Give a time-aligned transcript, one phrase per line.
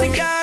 [0.00, 0.39] think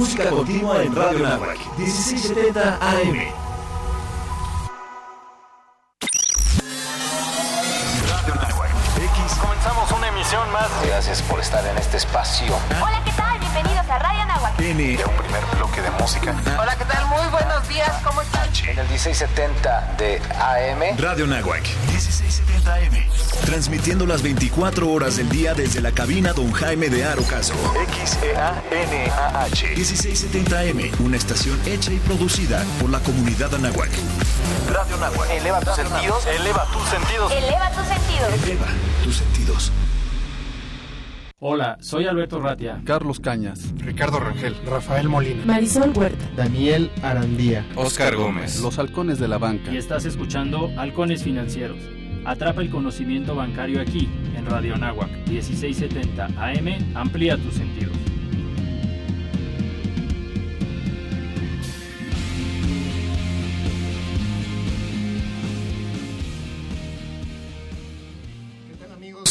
[0.00, 3.16] Música continua en Radio Nahuac, 1670 AM.
[8.08, 8.70] Radio Nahuac.
[8.96, 9.34] X.
[9.38, 10.70] Comenzamos una emisión más.
[10.86, 12.56] Gracias por estar en este espacio.
[12.82, 13.38] Hola, ¿qué tal?
[13.40, 14.58] Bienvenidos a Radio Nahuac.
[14.58, 15.04] N.
[15.04, 16.34] Un primer bloque de música.
[16.58, 17.06] Hola, ¿qué tal?
[17.08, 18.48] Muy buenos días, ¿cómo están?
[18.70, 20.96] En el 1670 de AM.
[20.98, 21.60] Radio Nahuac.
[21.88, 22.19] 1670
[23.44, 27.54] Transmitiendo las 24 horas del día desde la cabina Don Jaime de Arocaso.
[27.88, 29.66] X-E-A-N-A-H.
[29.74, 33.90] 1670 AM, una estación hecha y producida por la comunidad Anahuac.
[34.72, 35.30] Radio Nahuac.
[35.30, 36.26] Eleva tus sentidos.
[36.26, 37.32] Eleva tus sentidos.
[37.32, 38.44] Eleva tus sentidos.
[38.44, 38.66] Eleva
[39.02, 39.72] tus sentidos.
[41.40, 42.82] Hola, soy Alberto Ratia.
[42.84, 43.72] Carlos Cañas.
[43.78, 44.54] Ricardo Rangel.
[44.66, 45.44] Rafael Molina.
[45.44, 46.30] Marisol Huerta.
[46.36, 47.66] Daniel Arandía.
[47.74, 48.60] Oscar Gómez.
[48.60, 49.72] Los halcones de la banca.
[49.72, 51.78] Y estás escuchando Halcones Financieros.
[52.24, 56.96] Atrapa el conocimiento bancario aquí, en Radio Anáhuac, 1670 AM.
[56.96, 57.96] Amplía tus sentidos.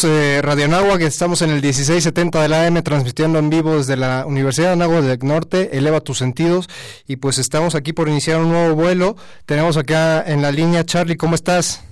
[0.03, 4.25] Eh, Radio Anáhuac, estamos en el 1670 de la AM transmitiendo en vivo desde la
[4.25, 6.69] Universidad de Anáhuac del Norte, eleva tus sentidos
[7.05, 9.17] y pues estamos aquí por iniciar un nuevo vuelo.
[9.45, 11.83] Tenemos acá en la línea Charlie, ¿cómo estás?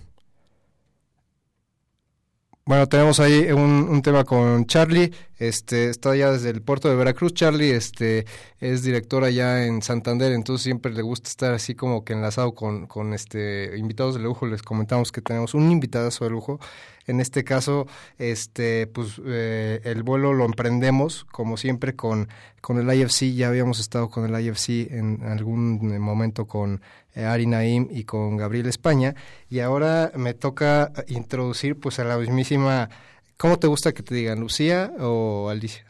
[2.68, 7.34] Bueno, tenemos ahí un, tema con Charlie, este, está ya desde el puerto de Veracruz,
[7.34, 8.26] Charlie, este,
[8.60, 12.86] es director allá en Santander, entonces siempre le gusta estar así como que enlazado con,
[12.86, 16.60] con este invitados de lujo, les comentamos que tenemos un invitadazo de lujo,
[17.07, 17.88] en este caso,
[18.18, 22.28] este, pues eh, el vuelo lo emprendemos, como siempre, con,
[22.62, 23.34] con el IFC.
[23.34, 26.81] Ya habíamos estado con el IFC en algún momento con
[27.16, 29.16] eh, Ari Naim y con Gabriel España.
[29.50, 32.90] Y ahora me toca introducir pues a la mismísima.
[33.38, 35.85] ¿Cómo te gusta que te digan, Lucía o Alicia?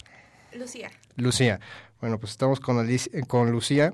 [0.54, 0.92] Lucía.
[1.16, 1.60] Lucía.
[2.00, 3.94] Bueno, pues estamos con, Alicia, con Lucía.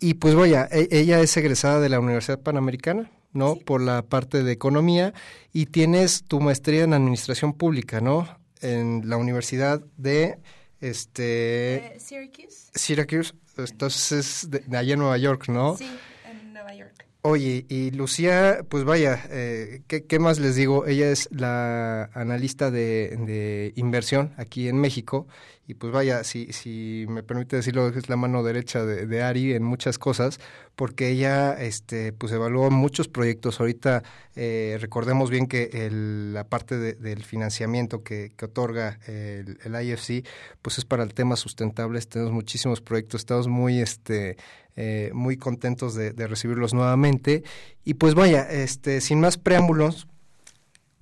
[0.00, 3.10] Y pues vaya, e- ella es egresada de la Universidad Panamericana.
[3.34, 3.56] ¿No?
[3.56, 5.12] Por la parte de economía
[5.52, 8.26] y tienes tu maestría en administración pública, ¿no?
[8.62, 10.38] En la Universidad de
[10.80, 12.70] este Eh, Syracuse.
[12.74, 15.76] Syracuse, entonces es de, de allá en Nueva York, ¿no?
[15.76, 15.88] Sí,
[16.30, 17.06] en Nueva York.
[17.22, 20.86] Oye, y Lucía, pues vaya, eh, ¿qué, qué más les digo?
[20.86, 25.26] Ella es la analista de, de inversión aquí en México
[25.66, 29.62] y pues vaya, si, si me permite decirlo, es la mano derecha de, Ari en
[29.62, 30.38] muchas cosas,
[30.76, 33.60] porque ella este, pues evaluó muchos proyectos.
[33.60, 34.02] Ahorita
[34.36, 40.26] eh, recordemos bien que el, la parte de, del financiamiento que, otorga el, el, IFC,
[40.60, 42.08] pues es para el tema sustentables.
[42.08, 44.36] Tenemos muchísimos proyectos, estamos muy, este,
[44.76, 47.42] eh, muy contentos de, de recibirlos nuevamente.
[47.84, 50.08] Y pues vaya, este, sin más preámbulos,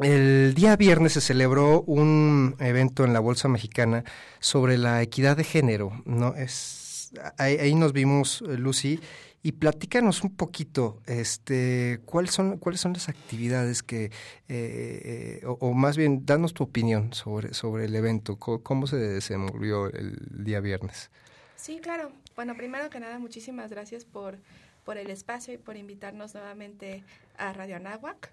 [0.03, 4.05] el día viernes se celebró un evento en la Bolsa Mexicana
[4.41, 6.35] sobre la equidad de género, ¿no?
[6.35, 9.01] Es, ahí, ahí nos vimos, Lucy,
[9.45, 14.11] y platícanos un poquito, este, ¿cuáles son, cuáles son las actividades que, eh,
[14.49, 19.87] eh, o, más bien, danos tu opinión sobre, sobre el evento, cómo, cómo se desenvolvió
[19.87, 21.11] el día viernes.
[21.57, 22.13] Sí, claro.
[22.37, 24.39] Bueno, primero que nada, muchísimas gracias por,
[24.85, 27.03] por el espacio y por invitarnos nuevamente
[27.37, 28.33] a Radio Anáhuac.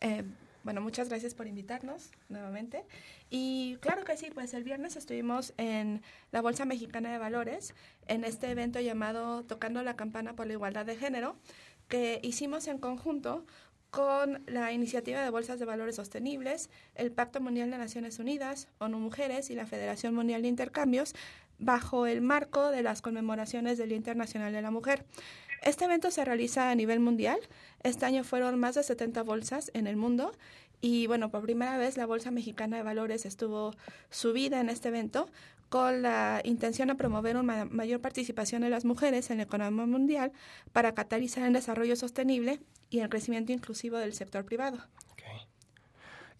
[0.00, 0.24] Eh,
[0.64, 2.84] bueno, muchas gracias por invitarnos nuevamente.
[3.30, 7.74] Y claro que sí, pues el viernes estuvimos en la Bolsa Mexicana de Valores,
[8.06, 11.36] en este evento llamado Tocando la Campana por la Igualdad de Género,
[11.88, 13.46] que hicimos en conjunto
[13.90, 18.98] con la Iniciativa de Bolsas de Valores Sostenibles, el Pacto Mundial de Naciones Unidas, ONU
[18.98, 21.14] Mujeres y la Federación Mundial de Intercambios,
[21.58, 25.04] bajo el marco de las conmemoraciones del Día Internacional de la Mujer.
[25.62, 27.38] Este evento se realiza a nivel mundial.
[27.82, 30.32] Este año fueron más de 70 bolsas en el mundo
[30.80, 33.74] y bueno, por primera vez la Bolsa Mexicana de Valores estuvo
[34.10, 35.28] subida en este evento
[35.68, 40.32] con la intención de promover una mayor participación de las mujeres en la economía mundial
[40.72, 42.60] para catalizar el desarrollo sostenible
[42.90, 44.78] y el crecimiento inclusivo del sector privado.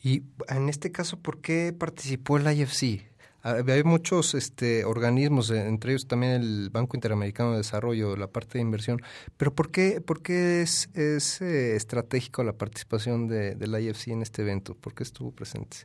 [0.02, 3.08] Y en este caso, ¿por qué participó el IFC?
[3.48, 8.58] Hay muchos este, organismos, eh, entre ellos también el Banco Interamericano de Desarrollo, la parte
[8.58, 9.00] de inversión,
[9.36, 14.22] pero ¿por qué, por qué es, es eh, estratégico la participación de, la IFC en
[14.22, 14.74] este evento?
[14.74, 15.78] ¿Por qué estuvo presente?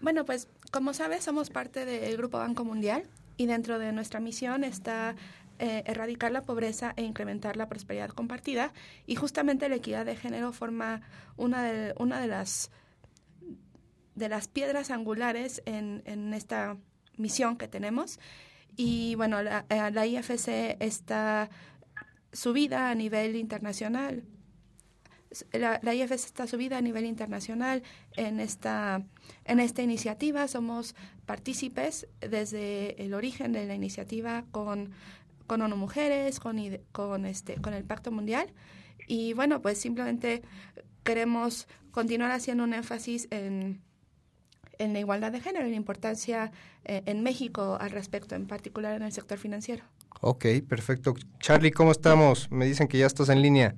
[0.00, 3.04] Bueno, pues como sabes, somos parte del Grupo Banco Mundial
[3.36, 5.14] y dentro de nuestra misión está
[5.58, 8.72] eh, erradicar la pobreza e incrementar la prosperidad compartida
[9.06, 11.02] y justamente la equidad de género forma
[11.36, 12.70] una de, una de las
[14.14, 16.76] de las piedras angulares en, en esta
[17.16, 18.18] misión que tenemos.
[18.76, 21.48] Y bueno, la, eh, la IFC está
[22.34, 24.24] subida a nivel internacional.
[25.52, 27.82] La, IFC está subida a nivel internacional
[28.16, 29.04] en esta,
[29.44, 30.46] en esta iniciativa.
[30.46, 30.94] Somos
[31.26, 34.92] partícipes desde el origen de la iniciativa con,
[35.46, 36.58] con ONU Mujeres, con,
[36.92, 38.52] con, este, con el Pacto Mundial.
[39.08, 40.42] Y bueno, pues simplemente
[41.02, 43.82] queremos continuar haciendo un énfasis en
[44.78, 46.52] en la igualdad de género y la importancia
[46.84, 49.84] eh, en México al respecto, en particular en el sector financiero.
[50.20, 51.14] Ok, perfecto.
[51.38, 52.50] Charlie, ¿cómo estamos?
[52.50, 53.74] Me dicen que ya estás en línea.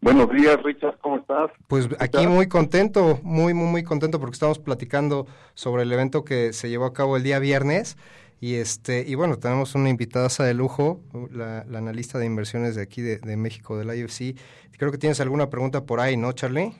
[0.00, 1.50] Buenos días, Richard, ¿cómo estás?
[1.66, 6.52] Pues aquí muy contento, muy, muy, muy contento porque estamos platicando sobre el evento que
[6.52, 7.96] se llevó a cabo el día viernes.
[8.38, 11.00] Y este y bueno, tenemos una invitada de lujo,
[11.30, 14.36] la, analista de inversiones de aquí de, de México, de la IFC.
[14.76, 16.74] Creo que tienes alguna pregunta por ahí, ¿no, Charlie?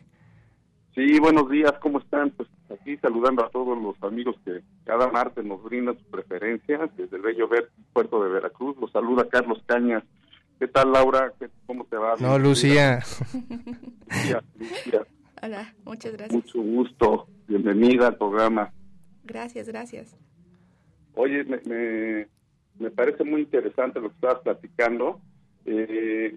[0.94, 2.30] Sí, buenos días, ¿cómo están?
[2.84, 7.22] Aquí saludando a todos los amigos que cada martes nos brindan su preferencia desde el
[7.22, 7.48] bello
[7.94, 8.76] puerto de Veracruz.
[8.78, 10.04] Los saluda Carlos Cañas.
[10.58, 11.32] ¿Qué tal, Laura?
[11.64, 12.16] ¿Cómo te va?
[12.20, 12.98] No, Lucía.
[14.10, 15.06] Lucía,
[15.42, 16.34] Hola, muchas gracias.
[16.34, 17.26] Mucho gusto.
[17.48, 18.70] Bienvenida al programa.
[19.24, 20.14] Gracias, gracias.
[21.14, 22.28] Oye, me, me,
[22.78, 25.22] me parece muy interesante lo que estabas platicando.
[25.64, 26.36] Eh,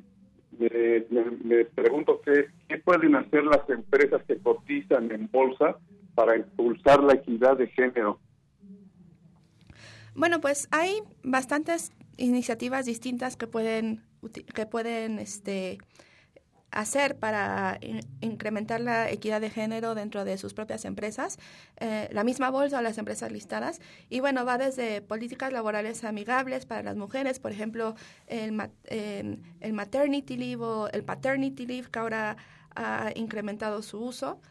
[0.57, 5.77] me, pregunto qué, qué pueden hacer las empresas que cotizan en bolsa
[6.17, 8.19] para impulsar la equidad de género.
[10.15, 14.01] Bueno, pues hay bastantes iniciativas distintas que pueden
[14.55, 15.77] que pueden este
[16.71, 17.79] hacer para
[18.19, 21.37] incrementar la equidad de género dentro de sus propias empresas,
[21.79, 23.79] eh, la misma bolsa o las empresas listadas.
[24.09, 27.93] Y bueno, va desde políticas laborales amigables para las mujeres, por ejemplo,
[28.25, 28.59] el,
[28.89, 32.37] el maternity leave o el paternity leave, que ahora
[32.75, 34.41] ha incrementado su uso.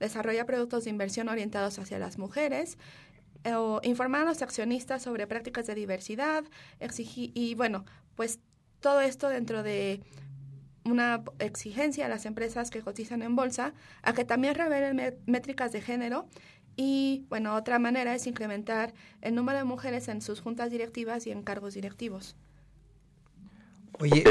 [0.00, 2.78] Desarrolla productos de inversión orientados hacia las mujeres,
[3.44, 6.44] o informar a los accionistas sobre prácticas de diversidad,
[6.80, 7.84] exigir, y bueno,
[8.14, 8.38] pues
[8.80, 10.00] todo esto dentro de
[10.84, 13.72] una exigencia a las empresas que cotizan en bolsa
[14.02, 16.28] a que también revelen métricas de género
[16.76, 18.92] y, bueno, otra manera es incrementar
[19.22, 22.36] el número de mujeres en sus juntas directivas y en cargos directivos.
[24.00, 24.24] Oye,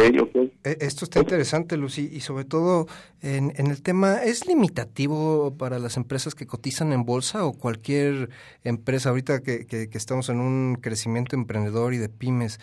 [0.63, 2.87] e, esto está interesante, Lucy, y sobre todo
[3.21, 8.29] en, en, el tema, ¿es limitativo para las empresas que cotizan en bolsa o cualquier
[8.63, 12.59] empresa ahorita que, que, que estamos en un crecimiento emprendedor y de pymes?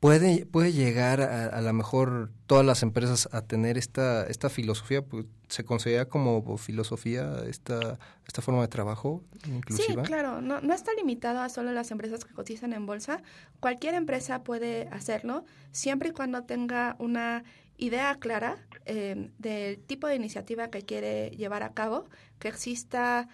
[0.00, 5.02] Puede, puede llegar a, a lo mejor todas las empresas a tener esta, esta filosofía,
[5.02, 10.02] pues, ¿se considera como filosofía esta, esta forma de trabajo inclusiva?
[10.04, 13.22] Sí, claro, no, no está limitado a solo las empresas que cotizan en bolsa.
[13.60, 17.44] Cualquier empresa puede hacerlo, siempre y cuando tenga una
[17.78, 18.56] idea clara
[18.86, 22.06] eh, del tipo de iniciativa que quiere llevar a cabo,
[22.38, 23.28] que exista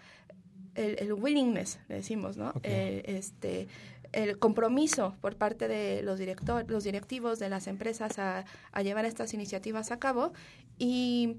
[0.75, 2.53] el, el willingness, le decimos, ¿no?
[2.63, 3.69] Eh, este,
[4.13, 8.45] el compromiso por parte de los, director, los directivos de las empresas a,
[8.83, 10.33] llevar estas iniciativas a cabo
[10.79, 11.37] y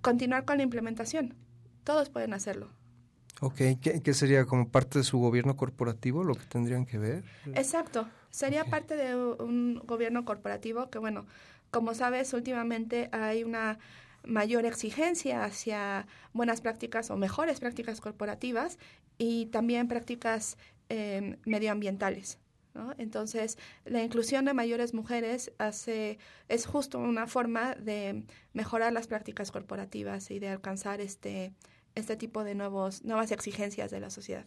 [0.00, 1.34] continuar con la implementación.
[1.82, 2.68] Todos pueden hacerlo.
[3.40, 7.24] Ok, ¿Qué, sería como parte de su gobierno corporativo lo que tendrían que ver?
[7.54, 11.26] Exacto, sería parte de un gobierno corporativo que, bueno,
[11.70, 13.78] como sabes, últimamente hay una
[14.24, 18.78] mayor exigencia hacia buenas prácticas o mejores prácticas corporativas
[19.18, 20.56] y también prácticas
[20.88, 22.38] eh, medioambientales.
[22.98, 29.52] Entonces, la inclusión de mayores mujeres hace, es justo una forma de mejorar las prácticas
[29.52, 31.52] corporativas y de alcanzar este,
[31.94, 34.44] este tipo de nuevos, nuevas exigencias de la sociedad.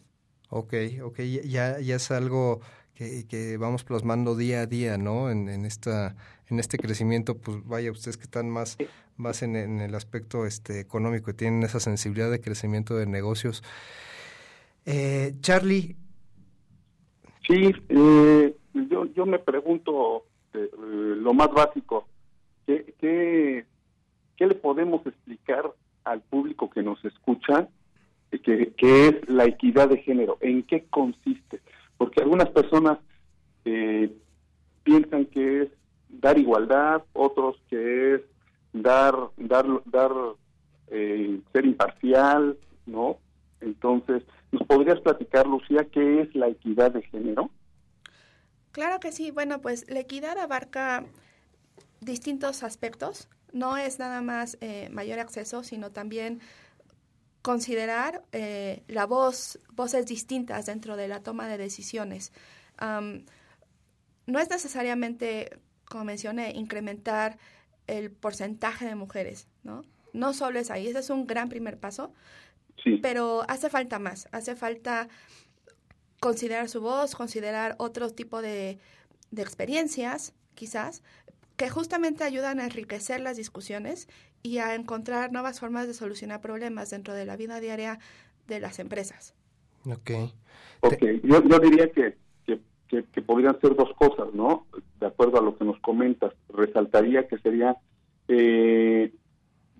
[0.50, 2.60] Ok, ok, ya, ya es algo
[2.94, 5.30] que, que vamos plasmando día a día, ¿no?
[5.30, 6.14] En, en, esta,
[6.48, 8.76] en este crecimiento, pues vaya, ustedes que están más,
[9.16, 13.62] más en, en el aspecto este, económico y tienen esa sensibilidad de crecimiento de negocios.
[14.84, 15.96] Eh, Charlie,
[17.48, 22.06] Sí, eh, yo, yo me pregunto eh, lo más básico,
[22.66, 23.64] ¿qué, ¿qué,
[24.36, 25.72] qué, le podemos explicar
[26.04, 27.68] al público que nos escucha
[28.30, 30.36] que, que, es la equidad de género?
[30.42, 31.62] ¿En qué consiste?
[31.96, 32.98] Porque algunas personas
[33.64, 34.14] eh,
[34.82, 35.68] piensan que es
[36.10, 38.20] dar igualdad, otros que es
[38.74, 40.12] dar, dar, dar,
[40.90, 43.16] ser imparcial, ¿no?
[43.62, 47.50] Entonces, ¿Nos podrías platicar, Lucía, qué es la equidad de género?
[48.72, 49.30] Claro que sí.
[49.30, 51.04] Bueno, pues la equidad abarca
[52.00, 53.28] distintos aspectos.
[53.52, 56.40] No es nada más eh, mayor acceso, sino también
[57.42, 62.32] considerar eh, la voz, voces distintas dentro de la toma de decisiones.
[62.80, 67.38] no es necesariamente, como mencioné, incrementar
[67.86, 69.82] el porcentaje de mujeres, ¿no?
[70.12, 72.12] No solo es ahí, ese es un gran primer paso,
[73.02, 75.08] pero hace falta más, hace falta
[76.20, 78.78] considerar su voz, considerar otro tipo de,
[79.30, 81.02] de experiencias, quizás,
[81.56, 84.08] que justamente ayudan a enriquecer las discusiones
[84.42, 87.98] y a encontrar nuevas formas de solucionar problemas dentro de la vida diaria
[88.46, 89.34] de las empresas.
[89.86, 90.10] Ok.
[90.80, 92.16] Ok, yo, yo diría que,
[92.46, 94.66] que, que, podrían ser dos cosas, ¿no?
[95.00, 97.76] De acuerdo a lo que nos comentas, resaltaría que sería
[98.28, 99.12] eh,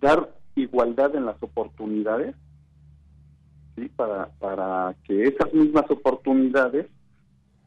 [0.01, 2.35] dar igualdad en las oportunidades,
[3.79, 3.89] ¿sí?
[3.89, 6.87] Para, para que esas mismas oportunidades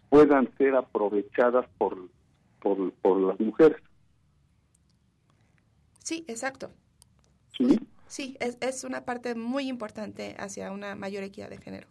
[0.09, 1.97] puedan ser aprovechadas por,
[2.61, 3.81] por, por las mujeres.
[5.99, 6.69] Sí, exacto.
[7.57, 7.79] Sí.
[8.07, 11.87] Sí, es, es una parte muy importante hacia una mayor equidad de género.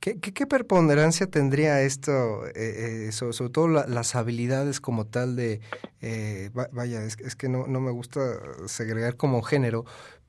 [0.00, 5.60] ¿Qué, qué, preponderancia tendría esto, eh, eh sobre, todo las habilidades como tal de,
[6.00, 8.20] eh, vaya, es, es, que no, no me gusta
[8.66, 9.84] segregar como género,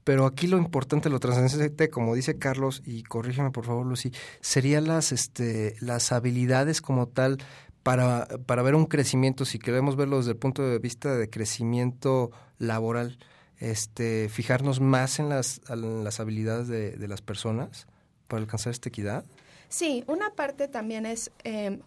[0.08, 4.88] pero aquí lo importante, lo trascendente, como dice Carlos, y corrígeme por favor, Lucy, serían
[4.88, 7.40] las, este, las habilidades como tal
[7.84, 12.32] para, para ver un crecimiento, si queremos verlo desde el punto de vista de crecimiento
[12.58, 13.20] laboral,
[13.58, 17.86] este, fijarnos más en las, las habilidades de, de las personas
[18.30, 19.26] para alcanzar esta equidad.
[19.68, 21.82] Sí, una parte también es eh,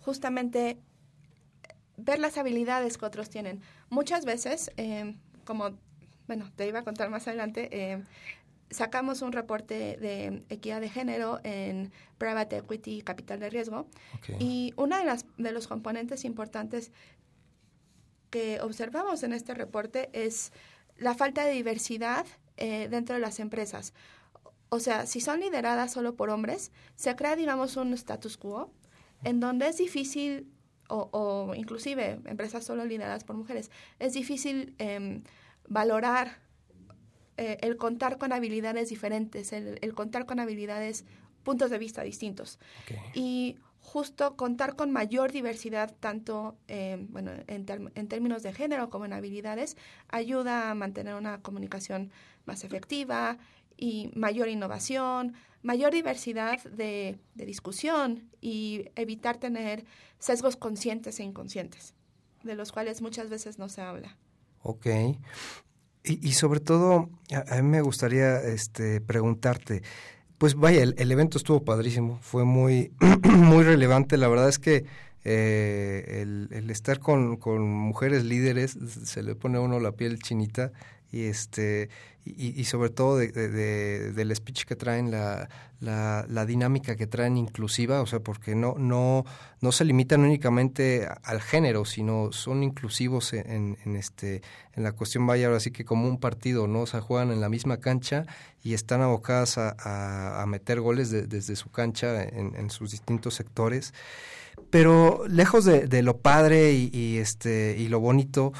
[0.00, 0.78] justamente
[1.98, 3.60] ver las habilidades que otros tienen.
[3.90, 5.76] Muchas veces, eh, como,
[6.28, 8.04] bueno, te iba a contar más adelante, eh,
[8.70, 13.88] sacamos un reporte de equidad de género en Private Equity Capital de Riesgo
[14.38, 16.92] y uno de, las, de los componentes importantes
[18.30, 20.52] que observamos en este reporte es
[20.98, 23.94] la falta de diversidad dentro de las empresas.
[24.68, 28.70] O sea, si son lideradas solo por hombres, se crea, digamos, un status quo
[29.24, 30.52] en donde es difícil,
[30.88, 35.22] o, o inclusive empresas solo lideradas por mujeres, es difícil eh,
[35.68, 36.38] valorar
[37.36, 41.04] eh, el contar con habilidades diferentes, el, el, contar con habilidades,
[41.44, 42.58] puntos de vista distintos.
[42.84, 42.98] Okay.
[43.14, 49.04] Y justo contar con mayor diversidad, tanto eh, bueno, en, en, términos de género como
[49.04, 49.76] en habilidades,
[50.08, 52.10] ayuda a mantener una comunicación
[52.44, 53.38] más efectiva,
[53.78, 59.84] y mayor innovación, mayor diversidad de, de, discusión y evitar tener
[60.18, 61.94] sesgos conscientes e inconscientes,
[62.42, 64.16] de los cuales muchas veces no se habla.
[64.62, 64.86] Ok.
[66.04, 69.82] Y, sobre todo, a, a, mí me gustaría este, preguntarte,
[70.38, 72.92] pues vaya, el, evento estuvo padrísimo, fue muy,
[73.24, 74.86] muy relevante, la verdad es que
[75.24, 80.18] eh, el, el, estar con, con mujeres líderes se le pone a uno la piel
[80.20, 80.72] chinita
[81.10, 81.88] y este
[82.36, 85.48] y, sobre todo de, de, de, del speech que traen la,
[85.80, 89.24] la, dinámica que traen inclusiva o sea porque no no
[89.62, 94.42] no se limitan únicamente al género sino son inclusivos en, en este
[94.74, 97.40] en la cuestión vaya ahora sí que como un partido no o sea juegan en
[97.40, 98.26] la misma cancha
[98.62, 103.94] y están abocadas a, a, meter goles desde su cancha en, sus distintos sectores.
[104.68, 108.52] Pero lejos de, lo padre y este y lo bonito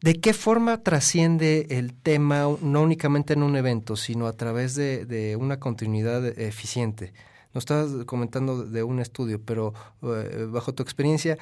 [0.00, 5.36] ¿De qué forma trasciende el tema no únicamente en un evento, sino a través de,
[5.40, 7.12] una continuidad eficiente?
[7.52, 11.36] Nos estabas comentando de un estudio, pero eh, bajo tu experiencia,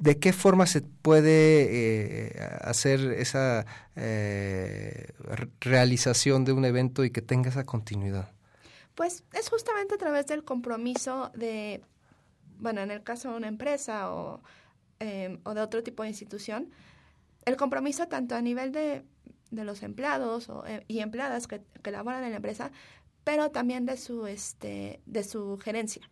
[0.00, 5.12] ¿de qué forma se puede eh, hacer esa eh,
[5.60, 8.32] realización de un evento y que tenga esa continuidad?
[8.96, 11.82] Pues es justamente a través del compromiso de,
[12.58, 14.42] bueno, en el caso de una empresa o,
[15.00, 16.70] eh, o de otro tipo de institución,
[17.48, 19.02] el compromiso tanto a nivel de,
[19.50, 22.70] de los empleados o, eh, y empleadas que, que, laboran en la empresa,
[23.24, 26.08] pero también de su, este, de su gerencia.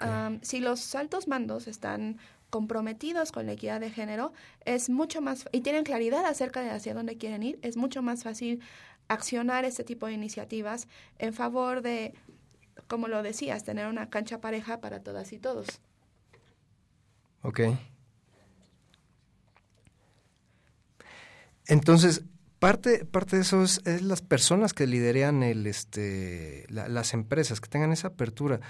[0.00, 2.18] Um, si los altos mandos están
[2.50, 4.32] comprometidos con la equidad de género,
[4.64, 8.24] es mucho más, y tienen claridad acerca de hacia dónde quieren ir, es mucho más
[8.24, 8.60] fácil
[9.06, 12.14] accionar este tipo de iniciativas en favor de,
[12.88, 15.80] como lo decías, tener una cancha pareja para todas y todos.
[17.42, 17.78] Okay.
[21.72, 22.22] Entonces,
[22.58, 27.62] parte, parte de eso es, es, las personas que liderean el, este, la, las empresas,
[27.62, 28.60] que tengan esa apertura.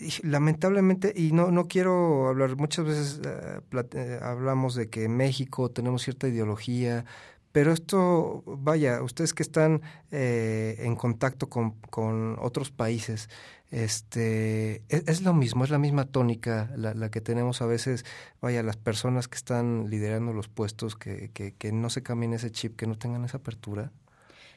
[0.00, 5.18] Y, lamentablemente, y no, no quiero hablar, muchas veces uh, plate, hablamos de que en
[5.18, 7.04] México tenemos cierta ideología,
[7.52, 13.28] pero esto, vaya, ustedes que están eh, en contacto con, con otros países,
[13.70, 18.04] este, es, es lo mismo, es la misma tónica la, que tenemos a veces,
[18.40, 22.50] vaya, las personas que están liderando los puestos, que, que, que no se cambien ese
[22.50, 23.92] chip, que no tengan esa apertura.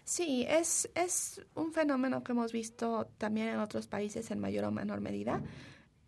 [0.03, 4.71] Sí, es, es un fenómeno que hemos visto también en otros países en mayor o
[4.71, 5.41] menor medida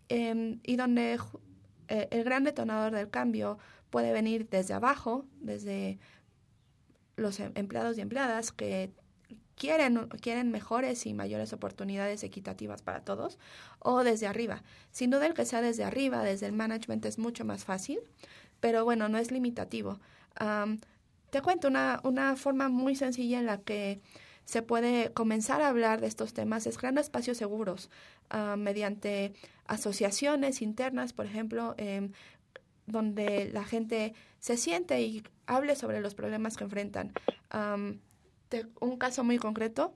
[0.10, 1.19] eh, y donde
[1.88, 6.00] eh, el gran detonador del cambio puede venir desde abajo, desde
[7.15, 8.91] los em, empleados y empleadas que
[9.55, 13.38] quieren, quieren mejores y mayores oportunidades equitativas para todos,
[13.79, 14.63] o desde arriba.
[14.91, 18.00] Sin duda el que sea desde arriba, desde el management, es mucho más fácil,
[18.60, 20.00] pero bueno, no es limitativo.
[21.29, 24.00] Te cuento una, una forma muy sencilla en la que
[24.45, 27.89] se puede comenzar a hablar de estos temas es creando espacios seguros
[28.57, 29.33] mediante
[29.67, 32.10] asociaciones internas, por ejemplo, eh,
[32.88, 37.13] donde la gente se siente y hable sobre los problemas que enfrentan.
[38.53, 39.95] Te, un caso muy concreto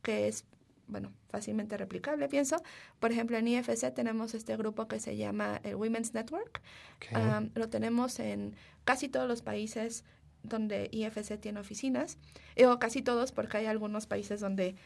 [0.00, 0.44] que es,
[0.86, 2.62] bueno, fácilmente replicable, pienso.
[3.00, 6.62] Por ejemplo, en IFC tenemos este grupo que se llama el Women's Network.
[6.96, 7.20] Okay.
[7.20, 10.04] Um, lo tenemos en casi todos los países
[10.44, 12.18] donde IFC tiene oficinas,
[12.64, 14.76] o casi todos, porque hay algunos países donde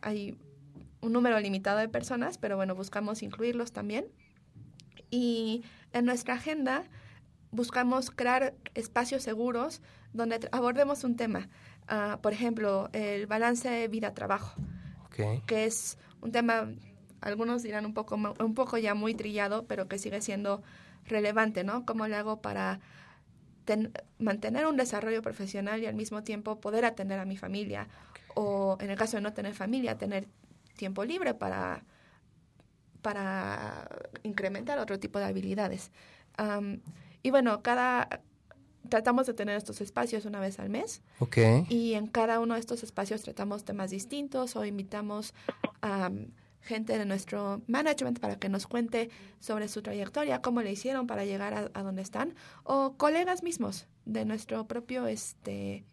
[0.00, 0.36] hay
[1.00, 4.06] un número limitado de personas, pero bueno, buscamos incluirlos también.
[5.08, 6.82] Y en nuestra agenda
[7.52, 9.80] buscamos crear espacios seguros
[10.12, 11.48] donde abordemos un tema.
[11.90, 14.60] Uh, por ejemplo, el balance vida-trabajo,
[15.06, 15.40] okay.
[15.46, 16.68] que es un tema,
[17.20, 20.62] algunos dirán un poco, un poco ya muy trillado, pero que sigue siendo
[21.04, 21.86] relevante, ¿no?
[21.86, 22.80] ¿Cómo le hago para
[23.64, 27.86] ten, mantener un desarrollo profesional y al mismo tiempo poder atender a mi familia?
[28.10, 28.24] Okay.
[28.34, 30.26] O en el caso de no tener familia, tener
[30.76, 31.84] tiempo libre para,
[33.00, 33.88] para
[34.24, 35.92] incrementar otro tipo de habilidades.
[36.36, 36.80] Um,
[37.22, 38.22] y bueno, cada
[38.88, 41.02] tratamos de tener estos espacios una vez al mes.
[41.18, 41.66] Okay.
[41.68, 45.34] Y en cada uno de estos espacios tratamos temas distintos o invitamos
[45.80, 46.26] a um,
[46.60, 51.24] gente de nuestro management para que nos cuente sobre su trayectoria, cómo le hicieron para
[51.24, 55.84] llegar a, a donde están, o colegas mismos de nuestro propio este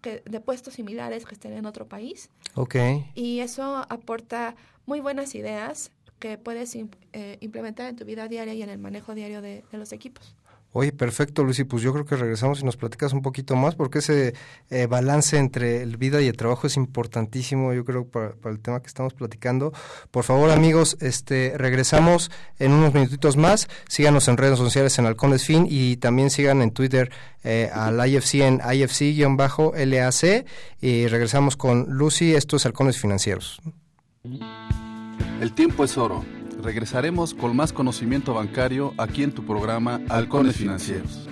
[0.00, 2.30] que, de puestos similares que estén en otro país.
[2.54, 3.10] Okay.
[3.14, 8.62] Y eso aporta muy buenas ideas que puedes eh, implementar en tu vida diaria y
[8.62, 10.35] en el manejo diario de, de, los equipos.
[10.78, 11.64] Oye, perfecto, Lucy.
[11.64, 14.34] Pues yo creo que regresamos y nos platicas un poquito más, porque ese
[14.68, 18.60] eh, balance entre el vida y el trabajo es importantísimo, yo creo, para, para, el
[18.60, 19.72] tema que estamos platicando.
[20.10, 23.68] Por favor, amigos, este regresamos en unos minutitos más.
[23.88, 27.10] Síganos en redes sociales en Halcones Fin y también sigan en Twitter
[27.42, 30.44] eh, al IFC en IFC-LAC.
[30.82, 32.34] Y regresamos con Lucy.
[32.34, 33.62] Esto es Halcones Financieros.
[35.40, 36.22] El tiempo es oro.
[36.66, 41.28] Regresaremos con más conocimiento bancario aquí en tu programa Halcones Financieros.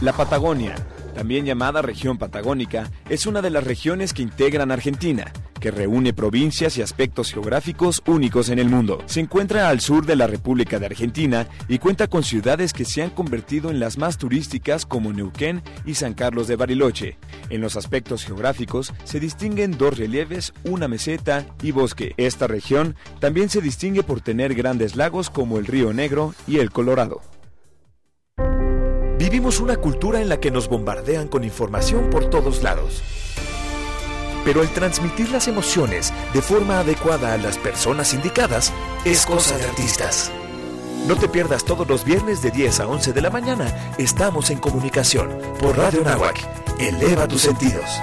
[0.00, 0.74] La Patagonia,
[1.12, 6.76] también llamada región patagónica, es una de las regiones que integran Argentina, que reúne provincias
[6.76, 8.98] y aspectos geográficos únicos en el mundo.
[9.06, 13.02] Se encuentra al sur de la República de Argentina y cuenta con ciudades que se
[13.02, 17.16] han convertido en las más turísticas como Neuquén y San Carlos de Bariloche.
[17.48, 22.14] En los aspectos geográficos se distinguen dos relieves, una meseta y bosque.
[22.16, 26.72] Esta región también se distingue por tener grandes lagos como el Río Negro y el
[26.72, 27.20] Colorado.
[29.22, 33.04] Vivimos una cultura en la que nos bombardean con información por todos lados.
[34.44, 38.72] Pero el transmitir las emociones de forma adecuada a las personas indicadas
[39.04, 40.32] es cosa de artistas.
[41.06, 43.94] No te pierdas todos los viernes de 10 a 11 de la mañana.
[43.96, 46.44] Estamos en comunicación por Radio Nahuac.
[46.80, 48.00] Eleva tus sentidos.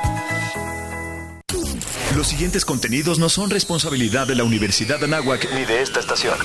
[2.16, 6.38] Los siguientes contenidos no son responsabilidad de la Universidad de Anáhuac ni de esta estación.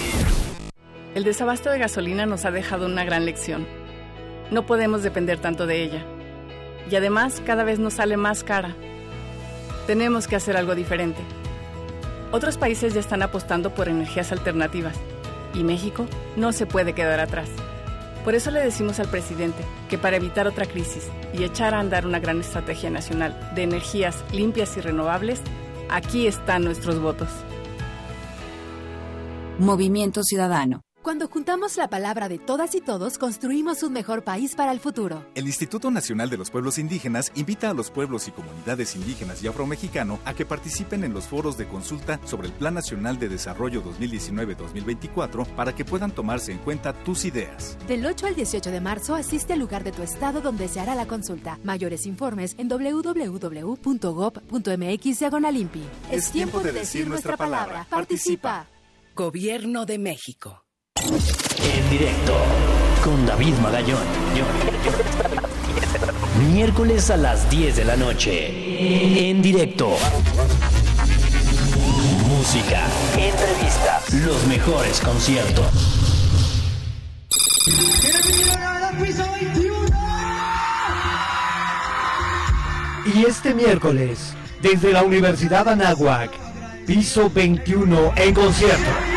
[1.15, 3.84] El desabasto de gasolina nos ha dejado una gran lección.
[4.55, 6.05] No podemos depender tanto de ella.
[6.89, 8.77] Y además cada vez nos sale más cara.
[9.89, 11.21] Tenemos que hacer algo diferente.
[12.31, 14.95] Otros países ya están apostando por energías alternativas.
[15.55, 17.49] Y México no se puede quedar atrás.
[18.23, 22.07] Por eso le decimos al presidente que para evitar otra crisis y echar a andar
[22.07, 25.41] una gran estrategia nacional de energías limpias y renovables,
[25.91, 27.29] aquí están nuestros votos.
[29.59, 30.84] Movimiento Ciudadano.
[31.05, 35.27] Cuando juntamos la palabra de todas y todos, construimos un mejor país para el futuro.
[35.35, 39.47] El Instituto Nacional de los Pueblos Indígenas invita a los pueblos y comunidades indígenas y
[39.47, 43.85] afromexicano a que participen en los foros de consulta sobre el Plan Nacional de Desarrollo
[43.85, 47.77] 2019-2024 para que puedan tomarse en cuenta tus ideas.
[47.87, 50.95] Del 8 al 18 de marzo asiste al lugar de tu estado donde se hará
[50.95, 51.59] la consulta.
[51.65, 53.19] Mayores informes en www.gov.mx
[55.19, 55.83] diagonalimpi.
[56.11, 57.87] Es, es tiempo de decir nuestra palabra.
[57.91, 58.69] Participa.
[59.15, 60.64] Gobierno de México.
[61.07, 62.35] En directo
[63.05, 64.01] con David Magallón.
[66.51, 69.31] Miércoles a las 10 de la noche.
[69.31, 69.97] En directo.
[72.27, 72.83] música,
[73.19, 75.67] entrevistas, los mejores conciertos.
[83.15, 86.31] Y este miércoles, desde la Universidad Anáhuac,
[86.87, 89.14] piso 21 en concierto.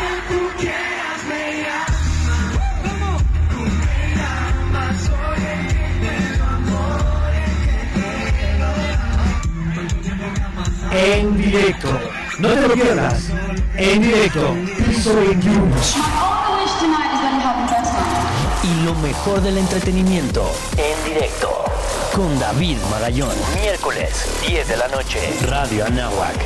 [10.90, 11.88] En directo.
[12.38, 13.30] No te lo pierdas.
[13.76, 14.54] En directo.
[14.86, 15.76] Piso 21.
[18.62, 21.64] Y lo mejor del entretenimiento, en directo,
[22.14, 23.34] con David Magallón.
[23.60, 26.36] Miércoles, 10 de la noche, Radio Anáhuac,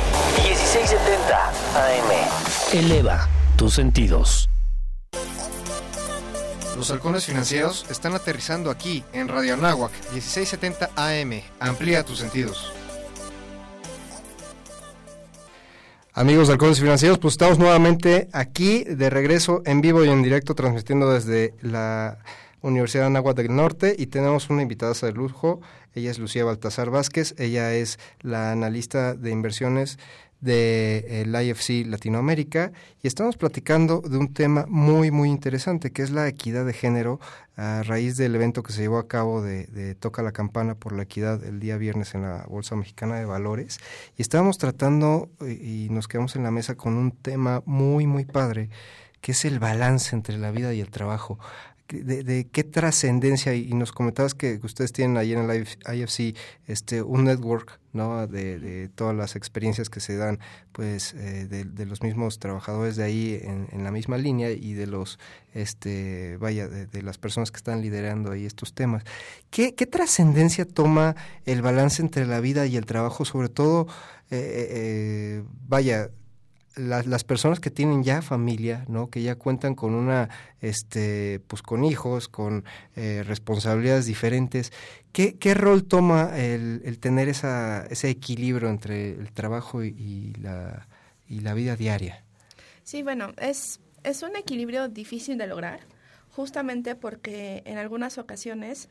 [0.43, 2.79] 1670 AM.
[2.79, 4.49] Eleva tus sentidos.
[6.77, 11.41] Los halcones financieros están aterrizando aquí en Radio Anáhuac, 1670 AM.
[11.59, 12.73] Amplía tus sentidos.
[16.15, 20.53] Amigos de Halcones Financieros, pues estamos nuevamente aquí de regreso en vivo y en directo
[20.53, 22.19] transmitiendo desde la
[22.61, 25.61] Universidad de Anáhuac del Norte y tenemos una invitada de lujo.
[25.95, 29.97] Ella es Lucía Baltasar Vázquez, ella es la analista de inversiones
[30.43, 36.27] del IFC Latinoamérica y estamos platicando de un tema muy muy interesante que es la
[36.27, 37.21] equidad de género
[37.55, 40.91] a raíz del evento que se llevó a cabo de, de Toca la Campana por
[40.91, 43.79] la Equidad el día viernes en la Bolsa Mexicana de Valores.
[44.17, 48.69] Y estábamos tratando y nos quedamos en la mesa con un tema muy muy padre
[49.21, 51.39] que es el balance entre la vida y el trabajo
[52.01, 56.35] de, de, qué trascendencia y nos comentabas que ustedes tienen ahí en el IFC
[56.67, 60.39] este un network no de, todas las experiencias que se dan
[60.71, 64.87] pues eh, de, los mismos trabajadores de ahí en, en, la misma línea y de
[64.87, 65.19] los
[65.53, 69.03] este vaya de, las personas que están liderando ahí estos temas.
[69.51, 73.87] Qué, qué trascendencia toma el balance entre la vida y el trabajo sobre todo
[74.31, 76.09] eh, eh, vaya
[76.75, 79.09] las, las, personas que tienen ya familia, ¿no?
[79.09, 80.29] Que ya cuentan con una,
[80.61, 84.71] este, pues con hijos, con eh, responsabilidades diferentes.
[85.11, 90.33] ¿Qué, ¿Qué, rol toma el, el tener esa, ese equilibrio entre el trabajo y, y,
[90.41, 90.87] la,
[91.27, 92.23] y la vida diaria?
[92.83, 95.81] Sí, bueno, es, es un equilibrio difícil de lograr,
[96.31, 98.89] justamente porque en algunas ocasiones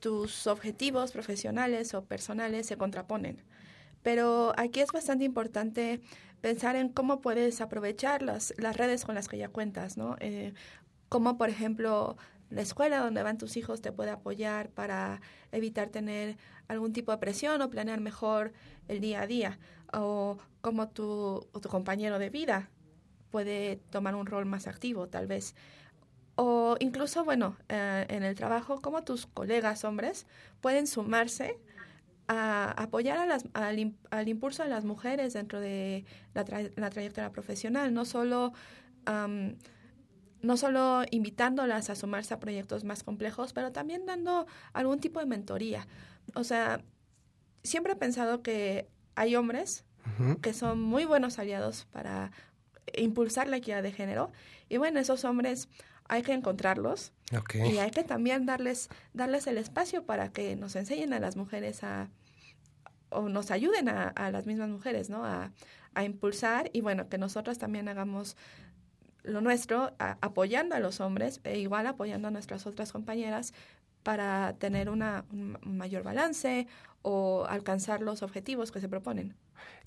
[0.00, 3.42] tus objetivos profesionales o personales se contraponen.
[4.02, 6.00] Pero aquí es bastante importante
[6.44, 10.16] pensar en cómo puedes aprovechar las, las redes con las que ya cuentas, ¿no?
[10.20, 10.52] Eh,
[11.08, 12.18] por ejemplo,
[12.50, 16.36] la escuela donde van tus hijos te puede apoyar para evitar tener
[16.68, 18.52] algún tipo de presión o planear mejor
[18.88, 19.58] el día a día,
[19.90, 22.68] o como tu, o tu compañero de vida
[23.30, 25.54] puede tomar un rol más activo, tal vez.
[26.34, 30.26] O incluso, bueno, eh, en el trabajo, como tus colegas hombres
[30.60, 31.58] pueden sumarse
[32.28, 36.90] a apoyar a las, al, al, impulso de las mujeres dentro de la, tra la
[36.90, 38.52] trayectoria profesional, no solo,
[39.06, 39.54] um,
[40.40, 45.26] no solo invitándolas a sumarse a proyectos más complejos, pero también dando algún tipo de
[45.26, 45.86] mentoría.
[46.34, 46.82] O sea,
[47.62, 50.40] siempre he pensado que hay hombres uh -huh.
[50.40, 52.32] que son muy buenos aliados para
[52.96, 54.30] impulsar la equidad de género
[54.68, 55.68] y bueno, esos hombres
[56.08, 57.72] hay que encontrarlos okay.
[57.72, 61.82] y hay que también darles darles el espacio para que nos enseñen a las mujeres
[61.82, 62.08] a
[63.10, 65.24] o nos ayuden a, a las mismas mujeres, ¿no?
[65.24, 65.52] A,
[65.94, 68.36] a, impulsar y bueno, que nosotras también hagamos
[69.22, 73.54] lo nuestro a, apoyando a los hombres e igual apoyando a nuestras otras compañeras
[74.02, 76.66] para tener una, un mayor balance
[77.02, 79.36] o alcanzar los objetivos que se proponen.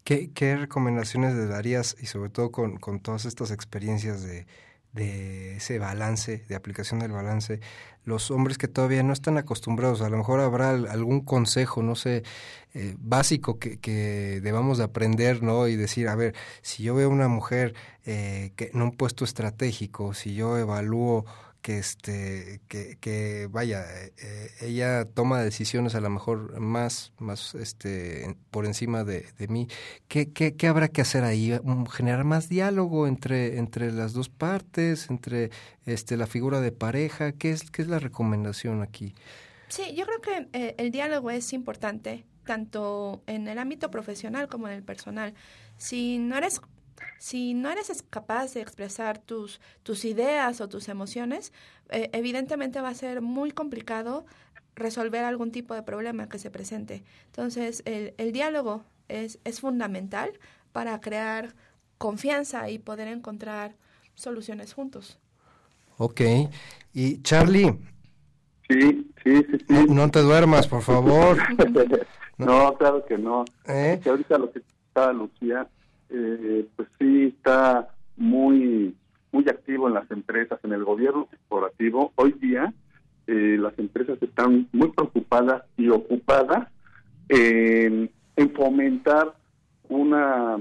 [0.04, 4.48] ¿Qué, qué recomendaciones le darías y sobre todo con, con todas estas experiencias de,
[4.94, 7.60] de ese balance, de aplicación del balance,
[8.04, 12.24] los hombres que todavía no están acostumbrados, a lo mejor habrá algún consejo, no sé,
[12.74, 15.68] eh, básico que, que, debamos de aprender, ¿no?
[15.68, 20.14] Y decir, a ver, si yo veo una mujer eh, que en un puesto estratégico,
[20.14, 21.26] si yo evalúo
[21.68, 28.38] que este que, que vaya eh, ella toma decisiones a lo mejor más más este
[28.52, 29.68] por encima de, de mí.
[30.08, 31.60] ¿Qué, qué, qué habrá que hacer ahí
[31.92, 35.52] generar más diálogo entre entre las dos partes entre
[35.86, 37.34] este la figura de pareja.
[37.34, 39.14] Qué es qué es la recomendación aquí
[39.68, 44.70] sí yo creo que eh, el diálogo es importante tanto en el ámbito profesional como
[44.70, 45.34] en el personal.
[45.76, 46.62] Si no eres
[47.18, 51.54] si no eres capaz de expresar tus, tus ideas o tus emociones,
[51.90, 54.26] eh, evidentemente va a ser muy complicado
[54.76, 57.04] resolver algún tipo de problema que se presente.
[57.28, 60.32] Entonces, el, el diálogo es, es fundamental
[60.72, 61.56] para crear
[61.98, 63.76] confianza y poder encontrar
[64.14, 65.20] soluciones juntos.
[65.98, 66.22] Ok.
[66.94, 67.76] Y Charlie.
[68.70, 69.58] Sí, sí, sí.
[69.58, 69.66] sí.
[69.70, 71.38] No, no, te duermas, por favor.
[72.38, 73.46] no, no, claro que no.
[73.66, 74.00] ¿Eh?
[74.04, 75.68] Que ahorita lo que estaba Lucía
[76.10, 78.96] eh, pues sí está muy
[79.32, 82.12] muy activo en las empresas, en el gobierno corporativo.
[82.16, 82.74] Hoy día
[83.28, 86.70] eh, las empresas están muy preocupadas y ocupadas
[87.30, 89.36] en, en fomentar
[89.90, 90.58] una,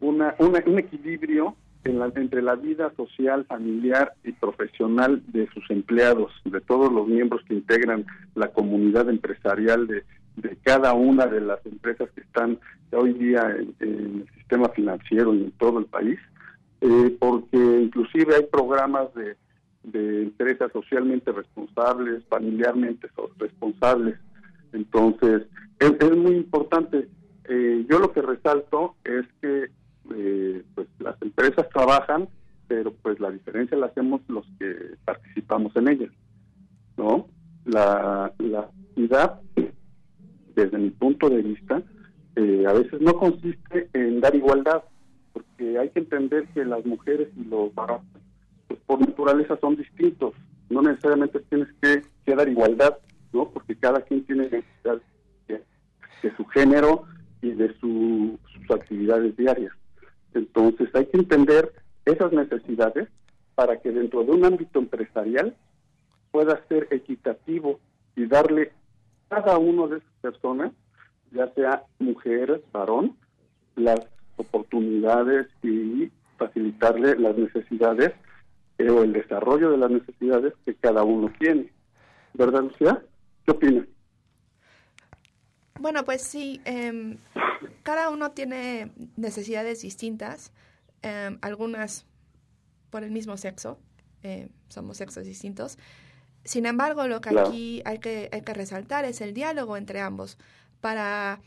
[0.00, 5.70] una, una- un equilibrio en la- entre la vida social, familiar y profesional de sus
[5.70, 10.02] empleados, de todos los miembros que integran la comunidad empresarial de,
[10.36, 12.58] de cada una de las empresas que están
[12.92, 16.18] hoy día en, el sistema financiero y en todo el país,
[16.80, 19.36] eh, porque inclusive hay programas de,
[19.92, 24.18] empresas socialmente responsables, familiarmente responsables.
[24.72, 25.42] Entonces,
[25.78, 27.06] es, es muy importante.
[27.44, 29.70] Eh, yo lo que resalto es que
[30.14, 32.28] eh, pues las empresas trabajan,
[32.66, 36.10] pero pues la diferencia la hacemos los que participamos en ellas,
[36.96, 37.28] ¿no?
[37.64, 39.40] La, la actividad,
[40.54, 41.82] desde mi punto de vista,
[42.36, 44.82] eh, a veces no consiste en dar igualdad,
[45.32, 48.06] porque hay que entender que las mujeres y los varones,
[48.68, 50.34] pues por naturaleza son distintos,
[50.70, 52.02] no necesariamente tienes que,
[52.34, 52.98] dar igualdad,
[53.32, 53.50] ¿no?
[53.50, 55.00] Porque cada quien tiene necesidad
[55.48, 55.62] de,
[56.36, 57.04] su género
[57.42, 59.72] y de su- sus actividades diarias.
[60.32, 61.70] Entonces hay que entender
[62.06, 63.08] esas necesidades
[63.54, 65.54] para que dentro de un ámbito empresarial
[66.32, 67.78] pueda ser equitativo
[68.16, 68.72] y darle
[69.28, 70.72] cada uno de esas personas,
[71.32, 73.16] ya sea mujer, varón,
[73.76, 74.00] las
[74.36, 78.12] oportunidades y facilitarle las necesidades
[78.78, 81.72] eh, o el desarrollo de las necesidades que cada uno tiene.
[82.34, 83.02] ¿Verdad, Lucía?
[83.44, 83.86] ¿Qué opinas?
[85.78, 87.18] Bueno, pues sí, em,
[87.82, 90.52] cada uno tiene necesidades distintas,
[91.02, 92.06] em, algunas
[92.90, 93.78] por el mismo sexo,
[94.22, 95.78] eh, somos sexos distintos.
[96.44, 97.48] Sin embargo, lo que Claro.
[97.48, 100.38] aquí hay que, hay que resaltar es el diálogo entre ambos
[100.80, 101.40] para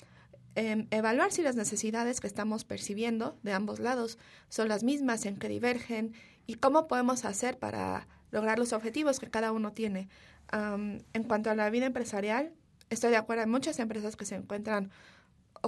[0.55, 4.17] em, evaluar si las necesidades que estamos percibiendo de ambos lados
[4.49, 6.13] son las mismas, en que divergen
[6.47, 10.09] y cómo podemos hacer para lograr los objetivos que cada uno tiene.
[10.51, 12.53] En cuanto a la vida empresarial,
[12.89, 14.89] estoy de acuerdo, hay muchas empresas que se encuentran,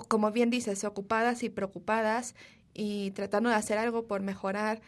[0.07, 2.33] como bien dices, ocupadas y preocupadas
[2.73, 4.81] y tratando de hacer algo por mejorar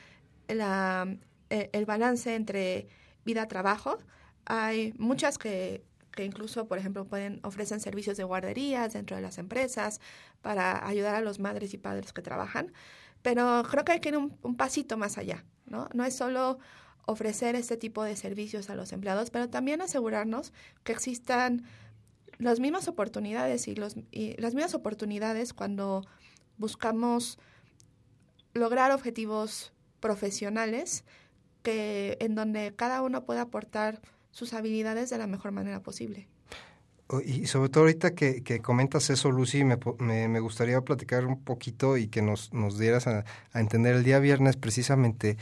[0.47, 1.07] la,
[1.49, 2.87] eh, el balance entre
[3.25, 3.97] vida-trabajo.
[4.45, 9.37] Hay muchas que, que incluso, por ejemplo, pueden ofrecen servicios de guarderías dentro de las
[9.37, 10.01] empresas
[10.41, 12.73] para ayudar a los madres y padres que trabajan.
[13.21, 15.87] Pero creo que hay que ir un, un pasito más allá, ¿no?
[15.93, 16.57] No es solo
[17.05, 21.63] ofrecer este tipo de servicios a los empleados, pero también asegurarnos que existan
[22.37, 26.03] las mismas oportunidades y, los, y las mismas oportunidades cuando
[26.57, 27.37] buscamos
[28.53, 31.03] lograr objetivos profesionales
[31.61, 36.27] que en donde cada uno pueda aportar sus habilidades de la mejor manera posible.
[37.07, 41.25] O- Y sobre todo ahorita que, que comentas eso, Lucy, me, me, me gustaría platicar
[41.25, 45.37] un poquito y que nos, nos dieras a, a entender el día viernes precisamente,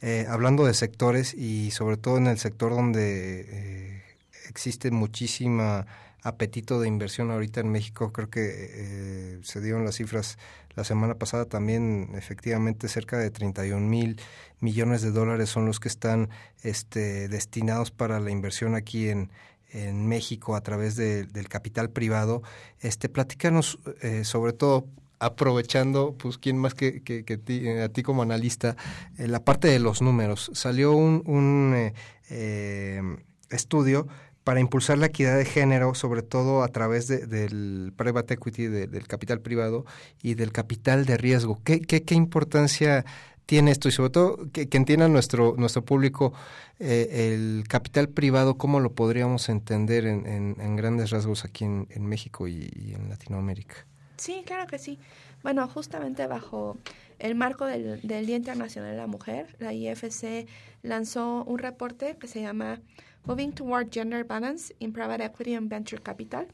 [0.00, 4.02] eh, hablando de sectores y sobre todo en el sector donde eh,
[4.48, 5.86] existe muchísima
[6.22, 10.38] apetito de inversión ahorita en México, creo que eh, se dieron las cifras
[10.74, 14.18] la semana pasada también, efectivamente cerca de 31 mil
[14.60, 16.30] millones de dólares son los que están
[16.62, 19.30] este, destinados para la inversión aquí en,
[19.72, 22.42] en México a través de- del capital privado.
[22.80, 24.86] Este, platícanos eh, sobre todo
[25.18, 28.76] aprovechando, pues, quién más que, que, que ti- a ti como analista,
[29.18, 30.50] eh, la parte de los números.
[30.54, 31.94] Salió un, un eh,
[32.30, 33.02] eh,
[33.50, 34.06] estudio
[34.44, 38.86] para impulsar la equidad de género, sobre todo a través de- del private equity, de-
[38.88, 39.84] del capital privado
[40.22, 41.60] y del capital de riesgo.
[41.64, 43.04] ¿Qué, qué, qué importancia
[43.46, 43.88] tiene esto?
[43.88, 46.32] Y sobre todo que, entienda nuestro, nuestro público
[46.80, 51.86] eh, el capital privado, ¿cómo lo podríamos entender en, en- en grandes rasgos aquí en,
[52.06, 53.86] México y, en Latinoamérica?
[54.16, 54.98] Sí, claro que sí.
[55.44, 56.76] Bueno, justamente bajo
[57.20, 60.46] el marco del Día Internacional de la Mujer, la IFC
[60.82, 62.80] lanzó un reporte que se llama
[63.24, 66.48] Moving Toward Gender Balance in Private Equity and Venture Capital,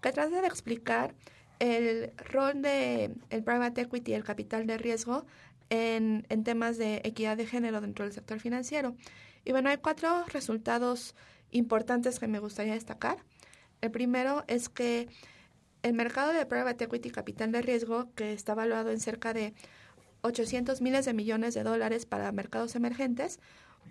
[0.00, 1.14] que trata de explicar
[1.58, 5.26] el rol de el private equity y el capital de riesgo
[5.70, 8.96] en, en temas de equidad de género dentro del sector financiero.
[9.44, 11.14] Y bueno, hay cuatro resultados
[11.50, 13.18] importantes que me gustaría destacar.
[13.80, 15.08] El primero es que
[15.82, 19.52] el mercado de private equity capital de riesgo, que está valuado en cerca de
[20.22, 23.40] 800 miles de millones de dólares para mercados emergentes,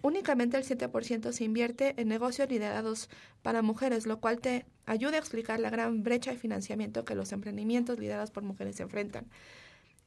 [0.02, 3.10] únicamente el 7% se invierte en negocios liderados
[3.42, 7.32] para mujeres, lo cual te ayuda a explicar la gran brecha de financiamiento que los
[7.32, 9.28] emprendimientos liderados por mujeres enfrentan.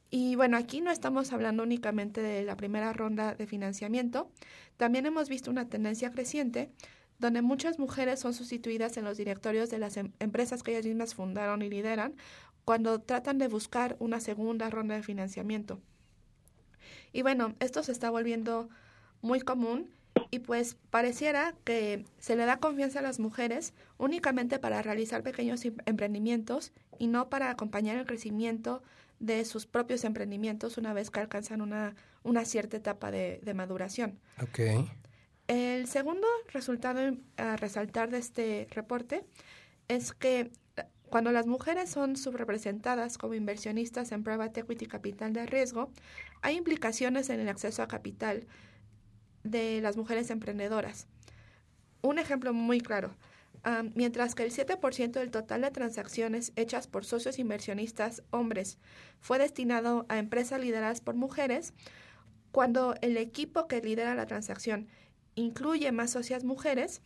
[0.09, 4.31] Y bueno, aquí no estamos hablando únicamente de la primera ronda de financiamiento,
[4.77, 6.71] también hemos visto una tendencia creciente
[7.19, 11.15] donde muchas mujeres son sustituidas en los directorios de las em- empresas que ellas mismas
[11.15, 12.15] fundaron y lideran
[12.63, 15.81] cuando tratan de buscar una segunda ronda de financiamiento.
[17.11, 18.69] Y bueno, esto se está volviendo
[19.21, 19.89] muy común
[20.31, 25.63] y pues pareciera que se le da confianza a las mujeres únicamente para realizar pequeños
[25.65, 28.81] em- emprendimientos y no para acompañar el crecimiento
[29.19, 34.19] de sus propios emprendimientos una vez que alcanzan una, una cierta etapa de, de maduración.
[34.41, 34.59] Ok.
[35.47, 39.23] El segundo resultado a resaltar de este reporte
[39.87, 40.51] es que
[41.09, 45.89] cuando las mujeres son subrepresentadas como inversionistas en private equity capital de riesgo,
[46.41, 48.45] hay implicaciones en el acceso a capital
[49.51, 51.07] de las mujeres emprendedoras.
[52.01, 53.15] Un ejemplo muy claro.
[53.95, 58.77] mientras que el 7% del total de transacciones hechas por socios inversionistas hombres
[59.19, 61.73] fue destinado a empresas lideradas por mujeres,
[62.51, 64.87] cuando el equipo que lidera la transacción
[65.35, 67.01] incluye más socias mujeres,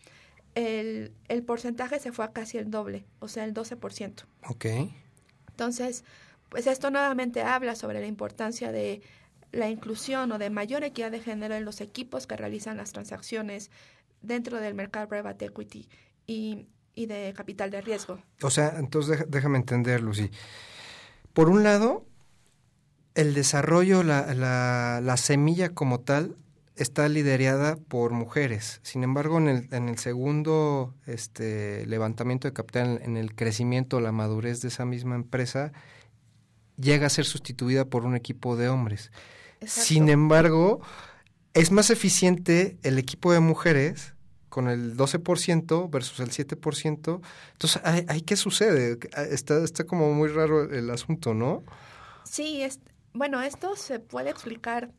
[0.53, 4.25] el, el porcentaje se fue a casi el doble, o sea, el 12%.
[4.47, 4.65] Ok.
[5.49, 6.03] Entonces,
[6.49, 9.01] pues esto nuevamente habla sobre la importancia de
[9.51, 13.69] la inclusión o de mayor equidad de género en los equipos que realizan las transacciones
[14.21, 15.89] dentro del mercado private equity
[16.27, 18.19] y, y de capital de riesgo.
[18.41, 20.31] O sea, entonces déjame entender, Lucy.
[21.33, 22.05] Por un lado,
[23.15, 26.37] el desarrollo, la, la, la semilla como tal,
[26.75, 28.79] está liderada por mujeres.
[28.83, 34.11] Sin embargo, en el, en el segundo este, levantamiento de capital, en el crecimiento, la
[34.11, 35.73] madurez de esa misma empresa,
[36.77, 39.11] llega a ser sustituida por un equipo de hombres.
[39.65, 40.81] Sin embargo,
[41.53, 44.13] es más eficiente el equipo de mujeres
[44.49, 47.21] con el 12% versus el 7%.
[47.53, 48.99] Entonces, ¿ahí, ahí qué sucede?
[49.29, 51.63] Está, está como muy raro el asunto, ¿no?
[52.25, 52.79] Sí, es,
[53.13, 54.91] bueno, esto se puede explicar,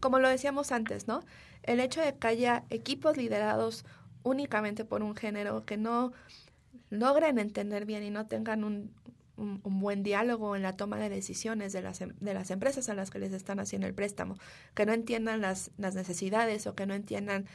[0.00, 1.20] como lo decíamos antes, ¿no?
[1.62, 3.84] El hecho de que haya equipos liderados
[4.22, 6.12] únicamente por un género que no
[6.90, 8.94] logren entender bien y no tengan un,
[9.36, 12.94] un, buen diálogo en la toma de decisiones de las, em- de las empresas a
[12.94, 14.36] las que les están haciendo el préstamo,
[14.74, 17.46] que no entiendan las, las necesidades o que no entiendan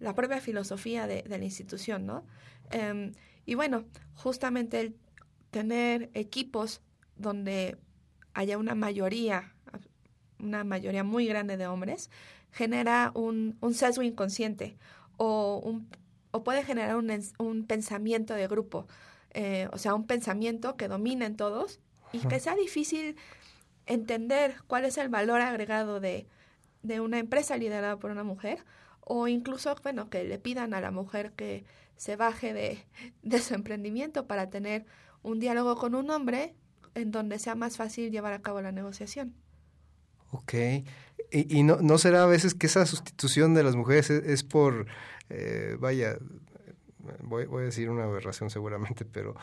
[0.00, 2.24] la propia filosofía de, la institución, ¿no?
[2.70, 3.12] Em,
[3.46, 4.96] y bueno, justamente el
[5.50, 6.80] tener equipos
[7.16, 7.76] donde
[8.34, 9.52] haya una mayoría,
[10.38, 12.10] una mayoría muy grande de hombres,
[12.50, 14.76] genera un, sesgo inconsciente
[15.16, 15.80] o,
[16.32, 18.88] o puede generar un, un pensamiento de grupo,
[19.34, 21.80] eh, o sea, un pensamiento que domine en todos
[22.12, 23.16] y que sea difícil
[23.86, 26.26] entender cuál es el valor agregado de,
[26.82, 28.64] de una empresa liderada por una mujer
[29.00, 31.64] o incluso, bueno, que le pidan a la mujer que
[31.96, 32.84] se baje de,
[33.22, 34.84] de su emprendimiento para tener
[35.22, 36.54] un diálogo con un hombre
[36.94, 39.34] en donde sea más fácil llevar a cabo la negociación.
[40.30, 40.54] Ok.
[41.30, 44.42] ¿Y, y no, no será a veces que esa sustitución de las mujeres es, es
[44.42, 44.86] por,
[45.30, 46.18] eh, vaya,
[47.22, 49.34] voy, voy a decir una aberración seguramente, pero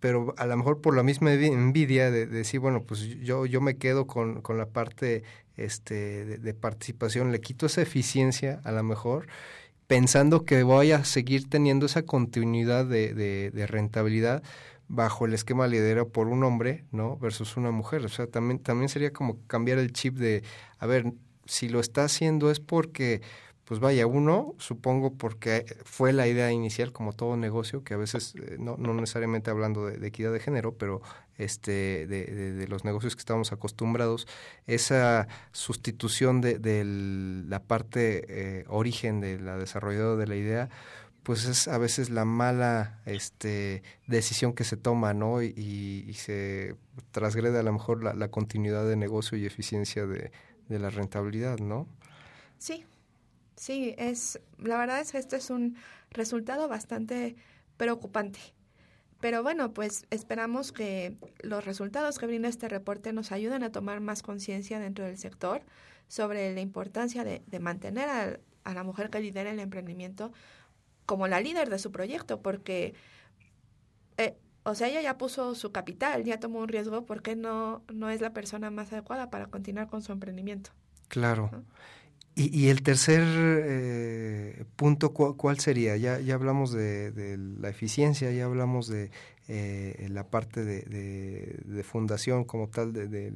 [0.00, 3.46] pero a lo mejor por la misma envi- envidia de, de decir, bueno, pues yo,
[3.46, 5.22] yo me quedo con, con la parte
[5.56, 9.26] este, de, de participación, le quito esa eficiencia a lo mejor,
[9.86, 14.42] pensando que voy a seguir teniendo esa continuidad de, de rentabilidad
[14.88, 17.16] bajo el esquema liderado por un hombre, ¿no?
[17.18, 18.04] Versus una mujer.
[18.04, 20.42] O sea, también, también sería como cambiar el chip de,
[20.78, 21.12] a ver,
[21.46, 23.22] si lo está haciendo es porque,
[23.64, 28.34] pues vaya, uno, supongo porque fue la idea inicial, como todo negocio, que a veces,
[28.36, 31.00] eh, no, no necesariamente hablando de, equidad de género, pero
[31.38, 34.26] este de, de, los negocios que estamos acostumbrados,
[34.66, 36.84] esa sustitución de,
[37.48, 40.68] la parte eh, origen de la desarrolladora de la idea,
[41.22, 45.42] pues es a veces la mala este, decisión que se toma, ¿no?
[45.42, 46.76] Y, y se
[47.12, 50.30] transgrede a lo mejor la, la continuidad de negocio y eficiencia de,
[50.68, 51.88] de, la rentabilidad, ¿no?
[52.58, 52.84] Sí,
[53.56, 55.76] sí, es, la verdad es que este es un
[56.10, 57.36] resultado bastante
[57.76, 58.40] preocupante.
[59.20, 64.00] Pero bueno, pues esperamos que los resultados que brinda este reporte nos ayuden a tomar
[64.00, 65.62] más conciencia dentro del sector
[66.08, 70.32] sobre la importancia de, de mantener a, a la mujer que lidera el emprendimiento
[71.06, 72.94] como la líder de su proyecto, porque,
[74.16, 78.10] eh, o sea, ella ya puso su capital, ya tomó un riesgo, porque no, no
[78.10, 80.70] es la persona más adecuada para continuar con su emprendimiento?
[81.08, 81.50] Claro.
[81.52, 81.64] ¿no?
[82.36, 85.96] Y, y, el tercer eh, punto, ¿cuál, ¿cuál, sería?
[85.96, 89.10] Ya, ya hablamos de, de, la eficiencia, ya hablamos de
[89.46, 90.82] eh, la parte de,
[91.64, 93.32] de, fundación como tal de, de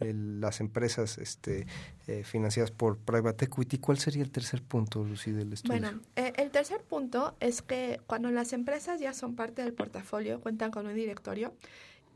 [0.00, 1.66] las empresas este,
[2.08, 3.78] eh, financiadas por private equity.
[3.78, 5.80] ¿Cuál sería el tercer punto, Lucy, del estudio?
[5.80, 10.40] Bueno, eh, el tercer punto es que cuando las empresas ya son parte del portafolio,
[10.40, 11.54] cuentan con un directorio,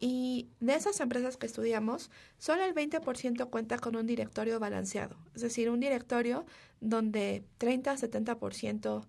[0.01, 5.43] y de esas empresas que estudiamos, solo el 20% cuenta con un directorio balanceado, es
[5.43, 6.47] decir, un directorio
[6.81, 9.07] donde 30-70%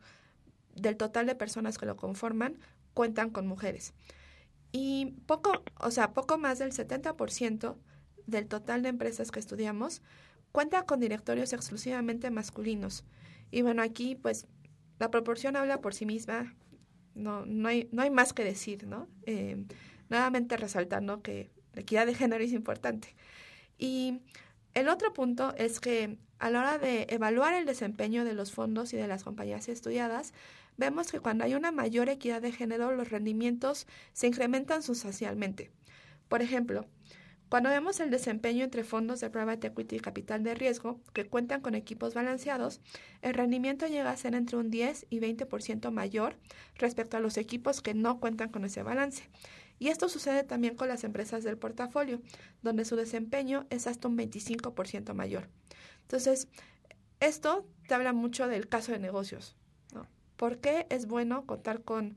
[0.75, 2.57] del total de personas que lo conforman
[2.93, 3.93] cuentan con mujeres.
[4.73, 7.77] Y poco, o sea, poco más del 70%
[8.27, 10.01] del total de empresas que estudiamos
[10.51, 13.05] cuenta con directorios exclusivamente masculinos.
[13.49, 14.45] Y bueno, aquí pues
[14.99, 16.53] la proporción habla por sí misma,
[17.15, 19.07] no, no, hay, no hay más que decir, ¿no?
[19.25, 19.65] Eh,
[20.11, 23.15] nuevamente resaltando que la equidad de género es importante.
[23.79, 24.19] Y
[24.75, 28.93] el otro punto es que a la hora de evaluar el desempeño de los fondos
[28.93, 30.33] y de las compañías estudiadas,
[30.77, 35.71] vemos que cuando hay una mayor equidad de género, los rendimientos se incrementan sustancialmente.
[36.27, 36.85] Por ejemplo,
[37.49, 41.61] cuando vemos el desempeño entre fondos de private equity y capital de riesgo que cuentan
[41.61, 42.81] con equipos balanceados,
[43.21, 46.37] el rendimiento llega a ser entre un 10 y 20% mayor
[46.75, 49.29] respecto a los equipos que no cuentan con ese balance.
[49.81, 52.21] Y esto sucede también con las empresas del portafolio,
[52.61, 55.49] donde su desempeño es hasta un 25% mayor.
[56.03, 56.47] Entonces,
[57.19, 59.55] esto te habla mucho del caso de negocios.
[60.35, 62.15] ¿Por qué es bueno contar con,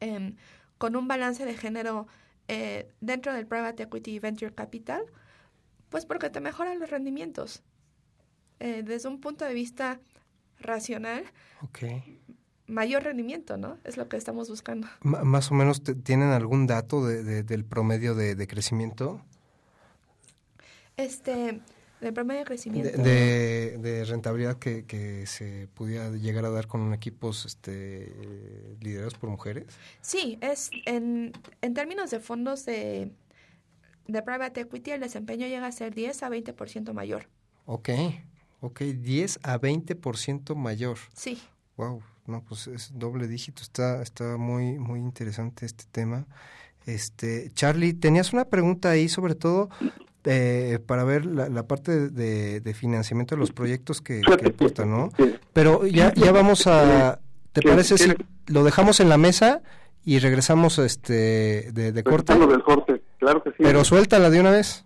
[0.00, 0.34] em,
[0.78, 2.08] con un balance de género
[2.48, 5.02] eh, dentro del private equity venture capital?
[5.90, 7.62] Pues porque te mejora los rendimientos.
[8.58, 10.00] Eh, desde un punto de vista
[10.58, 11.22] racional,
[12.68, 13.78] mayor rendimiento, ¿no?
[13.84, 14.86] Es lo que estamos buscando.
[15.02, 19.20] más o menos, ¿tienen algún dato de, del promedio de, de, crecimiento?
[20.96, 21.60] Este,
[22.00, 23.02] del promedio de crecimiento.
[23.02, 28.12] De, de rentabilidad que, que, se pudiera llegar a dar con equipos este,
[28.80, 29.66] liderados por mujeres.
[30.00, 33.10] Sí, es en, en términos de fondos de,
[34.06, 37.28] de private equity, el desempeño llega a ser 10 a 20% mayor.
[37.66, 37.90] Ok,
[38.60, 40.98] ok, 10 a 20% mayor.
[41.14, 41.38] Sí.
[41.76, 46.26] Wow, no, pues es doble dígito, está, está muy, muy interesante este tema.
[46.86, 49.68] Este, Charlie, tenías una pregunta ahí sobre todo
[50.24, 54.90] eh, para ver la, la parte de, de, financiamiento de los proyectos que, que aportan,
[54.90, 55.10] ¿no?
[55.52, 57.20] Pero ya, ya vamos a,
[57.52, 58.12] ¿te parece si
[58.46, 59.62] lo dejamos en la mesa
[60.04, 62.34] y regresamos este de, de corte?
[62.34, 63.56] del corte, claro que sí.
[63.58, 64.84] Pero suéltala de una vez.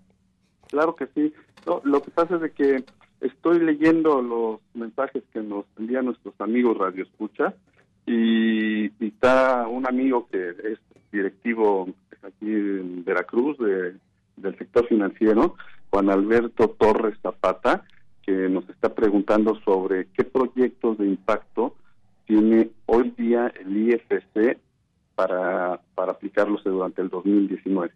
[0.69, 1.33] Claro que sí.
[1.67, 2.85] No, lo que pasa es de que
[3.23, 7.55] estoy leyendo los mensajes que nos envían nuestros amigos Radio Escucha
[8.07, 10.79] y, está un amigo que es
[11.11, 11.89] directivo
[12.23, 13.95] aquí en Veracruz de,
[14.37, 15.57] del sector financiero,
[15.91, 17.85] Juan Alberto Torres Zapata,
[18.23, 21.75] que nos está preguntando sobre qué proyectos de impacto
[22.27, 24.59] tiene hoy día el IFC
[25.15, 27.93] para, para aplicarlos durante el 2019.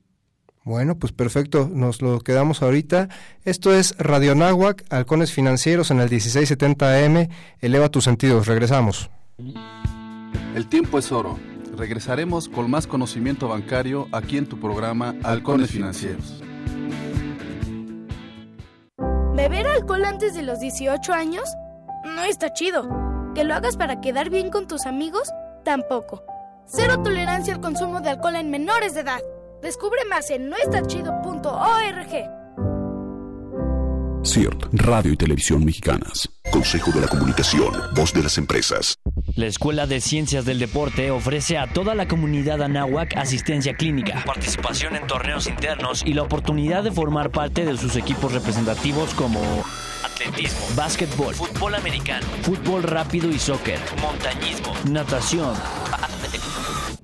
[0.67, 3.09] Bueno, pues perfecto, nos lo quedamos ahorita.
[3.45, 7.29] Esto es Radio Náhuac, Halcones Financieros en el 1670 AM.
[7.61, 9.09] Eleva tus sentidos, regresamos.
[10.57, 11.39] El tiempo es oro.
[11.77, 16.43] Regresaremos con más conocimiento bancario aquí en tu programa Halcones Financieros.
[19.37, 21.49] ¿Beber alcohol antes de los 18 años?
[22.05, 22.89] No está chido.
[23.37, 25.31] ¿Que lo hagas para quedar bien con tus amigos?
[25.65, 26.25] Tampoco.
[26.65, 29.21] Cero tolerancia al consumo de alcohol en menores de edad.
[29.67, 31.17] Descubre más en noestachido.org.
[34.25, 36.29] CIRT, Radio y Televisión Mexicanas.
[36.53, 38.95] Consejo de la Comunicación, voz de las empresas.
[39.35, 44.95] La Escuela de Ciencias del Deporte ofrece a toda la comunidad anáhuac asistencia clínica, participación
[44.95, 49.41] en torneos internos y la oportunidad de formar parte de sus equipos representativos como
[50.05, 55.55] atletismo, básquetbol, fútbol americano, fútbol rápido y soccer, montañismo, natación,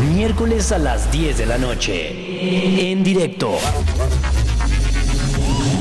[0.00, 2.92] Miércoles a las 10 de la noche.
[2.92, 3.58] En directo.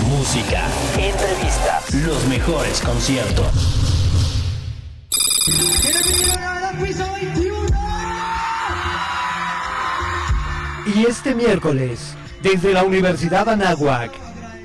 [0.07, 0.63] Música,
[0.97, 3.47] entrevistas, los mejores conciertos.
[10.95, 14.11] Y este miércoles, desde la Universidad Anáhuac,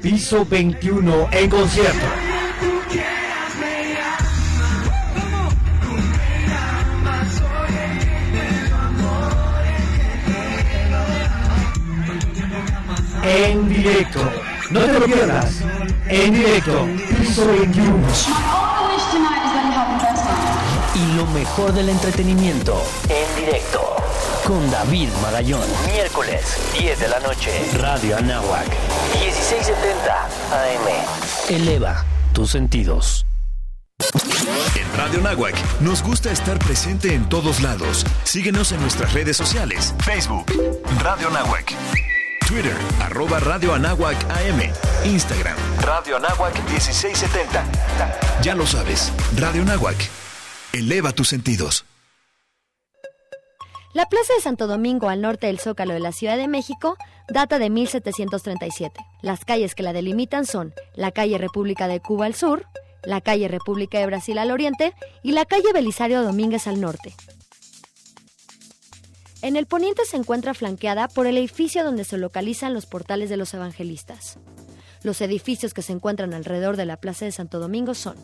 [0.00, 2.29] piso 21 en concierto.
[13.22, 14.20] En directo.
[14.70, 15.60] No te lo pierdas.
[16.08, 16.86] En directo.
[17.18, 18.06] Piso 21.
[20.94, 22.82] Y lo mejor del entretenimiento.
[23.08, 23.96] En directo.
[24.46, 25.68] Con David Magallón.
[25.86, 27.50] Miércoles, 10 de la noche.
[27.78, 28.66] Radio Anáhuac.
[29.20, 31.54] 1670 AM.
[31.54, 33.26] Eleva tus sentidos.
[34.76, 38.06] En Radio Nahuac, nos gusta estar presente en todos lados.
[38.24, 39.94] Síguenos en nuestras redes sociales.
[40.00, 40.46] Facebook,
[41.02, 41.74] Radio Nahuac.
[42.50, 44.60] Twitter, arroba Radio Anáhuac AM.
[45.04, 47.64] Instagram, Radio Anáhuac 1670.
[48.42, 49.96] Ya lo sabes, Radio Nahuac.
[50.72, 51.84] Eleva tus sentidos.
[53.94, 56.96] La Plaza de Santo Domingo, al norte del Zócalo de la Ciudad de México,
[57.28, 59.00] data de 1737.
[59.22, 62.66] Las calles que la delimitan son la calle República de Cuba al sur,
[63.04, 64.92] la calle República de Brasil al oriente
[65.22, 67.14] y la calle Belisario Domínguez al norte.
[69.42, 73.38] En el poniente se encuentra flanqueada por el edificio donde se localizan los portales de
[73.38, 74.38] los evangelistas.
[75.02, 78.16] Los edificios que se encuentran alrededor de la Plaza de Santo Domingo son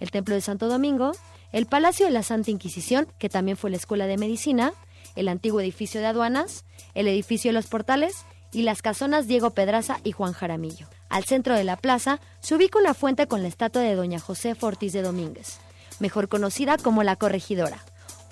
[0.00, 1.12] el Templo de Santo Domingo,
[1.52, 4.72] el Palacio de la Santa Inquisición, que también fue la Escuela de Medicina,
[5.14, 6.64] el antiguo edificio de aduanas,
[6.94, 10.88] el edificio de los portales y las casonas Diego Pedraza y Juan Jaramillo.
[11.08, 14.56] Al centro de la plaza se ubica una fuente con la estatua de Doña José
[14.60, 15.58] Ortiz de Domínguez,
[16.00, 17.84] mejor conocida como la Corregidora,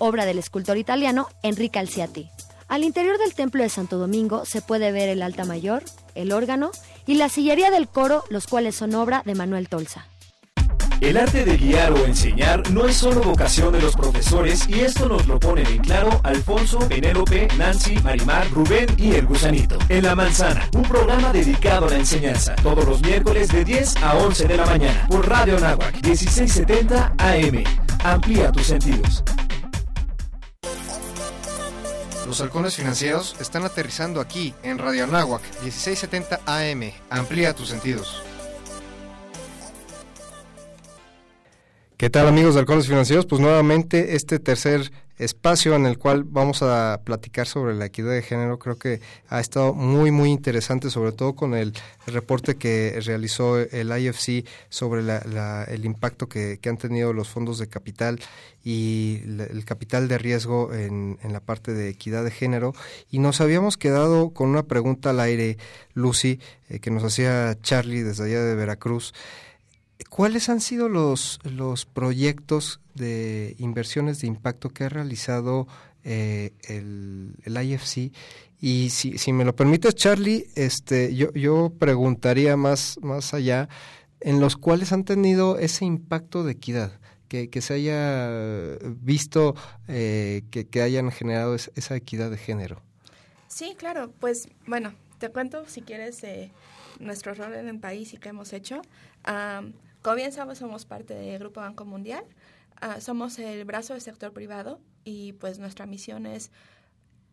[0.03, 2.29] obra del escultor italiano Enrique Alciati.
[2.67, 5.83] Al interior del templo de Santo Domingo se puede ver el alta mayor,
[6.15, 6.71] el órgano
[7.05, 10.07] y la sillería del coro, los cuales son obra de Manuel Tolsa.
[10.99, 15.07] El arte de guiar o enseñar no es solo vocación de los profesores y esto
[15.07, 19.77] nos lo ponen en claro Alfonso, Penélope, Nancy, Marimar, Rubén y el gusanito.
[19.89, 24.17] En La Manzana, un programa dedicado a la enseñanza, todos los miércoles de 10 a
[24.17, 27.63] 11 de la mañana por Radio Nahuac 1670 AM.
[28.03, 29.23] Amplía tus sentidos.
[32.25, 36.91] Los halcones financieros están aterrizando aquí en Radio Anáhuac 1670 AM.
[37.09, 38.23] Amplía tus sentidos.
[41.97, 43.25] ¿Qué tal amigos de Halcones Financieros?
[43.25, 48.21] Pues nuevamente este tercer espacio en el cual vamos a platicar sobre la equidad de
[48.21, 48.99] género creo que
[49.29, 51.73] ha estado muy muy interesante sobre todo con el,
[52.05, 58.19] reporte que realizó el IFC sobre el impacto que, han tenido los fondos de capital
[58.63, 62.73] y el capital de riesgo en, la parte de equidad de género.
[63.09, 65.57] Y nos habíamos quedado con una pregunta al aire
[65.93, 66.39] Lucy
[66.69, 69.13] eh, que nos hacía Charlie desde allá de Veracruz
[70.09, 75.67] ¿Cuáles han sido los, los proyectos de inversiones de impacto que ha realizado
[76.03, 78.11] eh, el, el, IFC?
[78.59, 83.69] Y si, si me lo permites, Charlie, este, yo, yo preguntaría más, más allá,
[84.19, 86.99] en los cuales han tenido ese impacto de equidad.
[87.27, 89.55] Que, que, se haya visto
[89.87, 92.83] eh, que, que, hayan generado esa equidad de género.
[93.47, 96.51] Sí, claro, pues bueno, te cuento si quieres eh,
[96.99, 98.81] nuestro rol en el país y qué hemos hecho.
[99.23, 102.25] Como bien sabes, somos parte del Grupo Banco Mundial.
[102.81, 106.51] Ah, somos el brazo del sector privado y pues nuestra misión es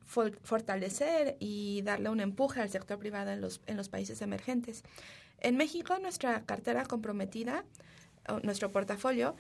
[0.06, 4.82] fortalecer y darle un empuje al sector privado en los, en los países emergentes.
[5.40, 7.64] En México, nuestra cartera comprometida,
[8.42, 9.36] nuestro portafolio,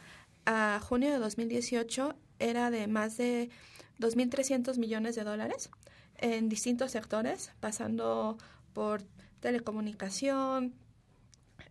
[0.46, 3.50] a junio de 2018 era de más de
[3.98, 5.70] 2.300 millones de dólares
[6.16, 8.38] en distintos sectores, pasando
[8.72, 9.02] por
[9.40, 10.74] telecomunicación,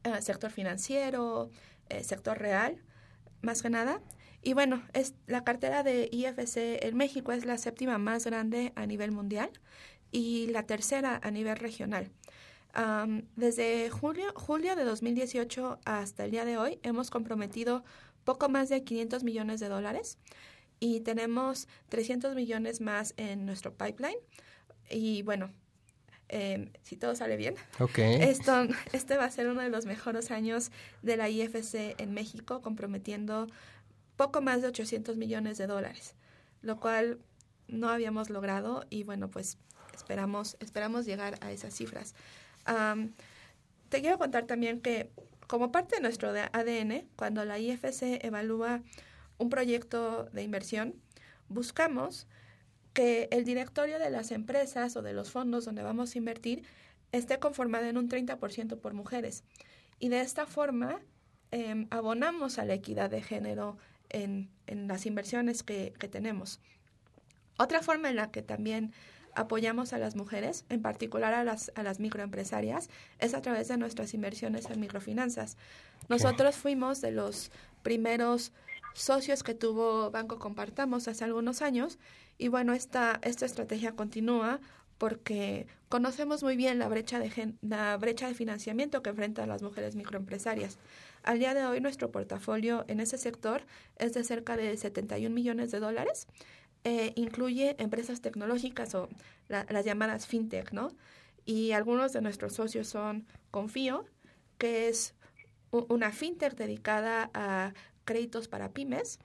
[0.03, 1.49] eh, sector financiero,
[1.89, 2.83] eh, sector real,
[3.41, 4.01] más que nada.
[4.41, 8.85] Y bueno, es la cartera de IFC en México es la séptima más grande a
[8.85, 9.51] nivel mundial
[10.11, 12.11] y la tercera a nivel regional.
[13.35, 17.83] desde julio, julio de 2018 hasta el día de hoy hemos comprometido
[18.23, 20.19] poco más de 500 millones de dólares
[20.79, 24.17] y tenemos 300 millones más en nuestro pipeline.
[24.89, 25.51] Y bueno,
[26.29, 27.55] Em, si todo sale bien.
[28.21, 30.71] Esto, este va a ser uno de los mejores años
[31.01, 33.47] de la IFC en México, comprometiendo
[34.15, 36.15] poco más de 800 millones de dólares,
[36.61, 37.19] lo cual
[37.67, 39.57] no habíamos logrado y bueno, pues
[39.95, 42.13] esperamos, esperamos llegar a esas cifras.
[43.89, 45.09] te quiero contar también que
[45.47, 48.81] como parte de nuestro ADN, cuando la IFC evalúa
[49.39, 50.93] un proyecto de inversión,
[51.47, 52.27] buscamos
[52.99, 56.65] que el directorio de las empresas o de los fondos donde vamos a invertir
[57.13, 59.45] esté conformado en un 30% por mujeres.
[59.99, 60.99] Y de esta forma
[61.51, 63.77] em, abonamos a la equidad de género
[64.09, 66.59] en, en las inversiones que, que, tenemos.
[67.57, 68.91] Otra forma en la que también
[69.33, 72.89] apoyamos a las mujeres, en particular a las, a las microempresarias,
[73.19, 75.55] es a través de nuestras inversiones en microfinanzas.
[76.09, 77.49] Nosotros fuimos de los
[77.81, 78.51] primeros
[78.93, 81.99] socios que tuvo Banco Compartamos hace algunos años
[82.37, 84.59] y bueno, esta, esta estrategia continúa
[84.97, 89.95] porque conocemos muy bien la brecha, de la brecha de financiamiento que enfrentan las mujeres
[89.95, 90.77] microempresarias.
[91.23, 93.63] Al día de hoy nuestro portafolio en ese sector
[93.97, 96.27] es de cerca de 71 millones de dólares.
[96.83, 99.09] Eh, incluye empresas tecnológicas o
[99.47, 100.91] las llamadas fintech, ¿no?
[101.45, 104.05] Y algunos de nuestros socios son Confío,
[104.57, 105.15] que es
[105.71, 107.73] una fintech dedicada a
[108.09, 109.19] créditos para pymes.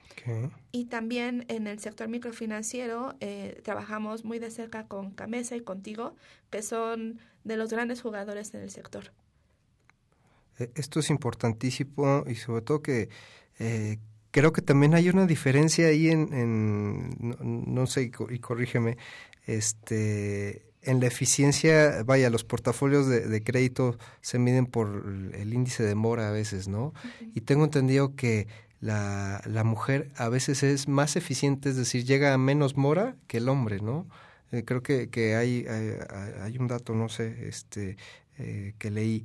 [0.79, 6.07] Y también en el sector microfinanciero eh, trabajamos muy de cerca con Camesa y contigo,
[6.53, 9.05] que son de los grandes jugadores en el sector.
[10.59, 13.09] Eh, Esto es importantísimo y sobre todo que
[13.59, 13.99] eh,
[14.31, 18.39] creo que también hay una diferencia ahí en, en no, no sé, y co- y
[18.39, 18.97] corrígeme,
[19.47, 24.87] este, en la eficiencia, vaya, los portafolios de, de crédito se miden por
[25.43, 26.93] el índice de mora a veces, ¿no?
[27.35, 28.47] Y tengo entendido que
[28.85, 33.39] la, la mujer a veces es más eficiente, es decir, llega a menos mora que
[33.39, 34.07] el hombre, ¿no?
[34.53, 35.93] Eh, creo que, que hay, hay,
[36.43, 37.97] hay un dato, no sé, este,
[38.39, 39.25] eh, que leí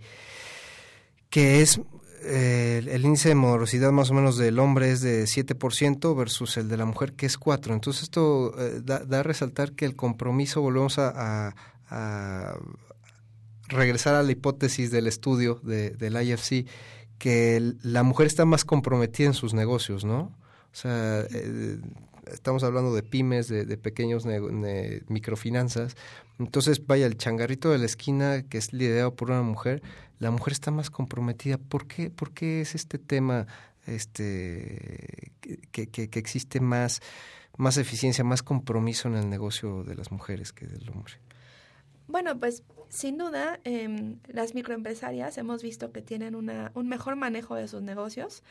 [1.29, 1.79] que es
[2.23, 6.67] eh, el índice de morosidad más o menos del hombre es de 7% versus el
[6.67, 7.73] de la mujer que es 4%.
[7.73, 8.51] Entonces esto
[8.83, 11.55] da, da a resaltar que el compromiso, volvemos a, a-
[11.91, 12.57] a
[13.67, 16.65] regresar a la hipótesis del estudio de, del IFC,
[17.19, 20.35] que la mujer está más comprometida en sus negocios, ¿no?
[20.71, 21.79] O sea, eh,
[22.31, 24.25] estamos hablando de pymes, de, pequeños
[25.07, 25.95] microfinanzas.
[26.39, 29.81] Entonces, vaya, el changarrito de la esquina que es liderado por una mujer,
[30.19, 31.57] la mujer está más comprometida.
[31.57, 33.47] ¿Por qué, por qué es este tema
[33.85, 35.33] este
[35.71, 37.01] que, que, que existe más,
[37.57, 41.15] más eficiencia, más compromiso en el negocio de las mujeres que del hombre?
[42.09, 47.55] Bueno, pues sin duda, em, las microempresarias hemos visto que tienen una, un mejor manejo
[47.55, 48.43] de sus negocios.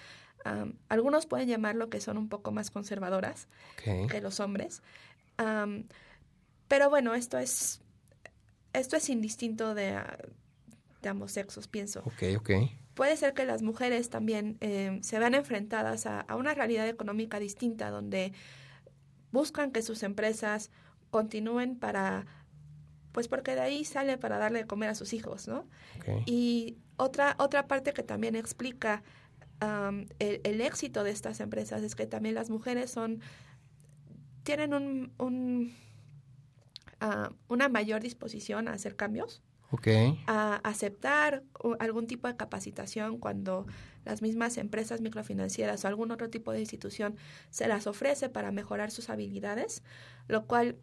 [0.89, 3.49] Algunos pueden llamarlo que son un poco más conservadoras
[3.83, 4.83] que los hombres.
[6.69, 7.81] Pero bueno, esto es,
[8.73, 10.19] esto es indistinto de, ah,
[11.03, 12.01] de ambos sexos, pienso.
[12.05, 12.51] Ok, ok.
[12.95, 17.41] Puede ser que las mujeres también em, se vean enfrentadas a, a una realidad económica
[17.41, 18.33] distinta donde
[19.33, 20.71] buscan que sus empresas
[21.11, 22.27] continúen para,
[23.19, 25.67] pues porque de ahí sale para darle de comer a sus hijos, ¿no?
[26.25, 29.03] Y otra, otra parte que también explica
[30.21, 33.21] el, el éxito de estas empresas es que también las mujeres son,
[34.45, 35.75] tienen un, un,
[37.01, 39.43] ah, una mayor disposición a hacer cambios
[40.29, 41.43] a aceptar
[41.81, 43.67] algún tipo de capacitación cuando
[44.05, 47.17] las mismas empresas microfinancieras o algún otro tipo de institución
[47.51, 49.83] se las ofrece para mejorar sus habilidades,
[50.29, 50.77] lo cual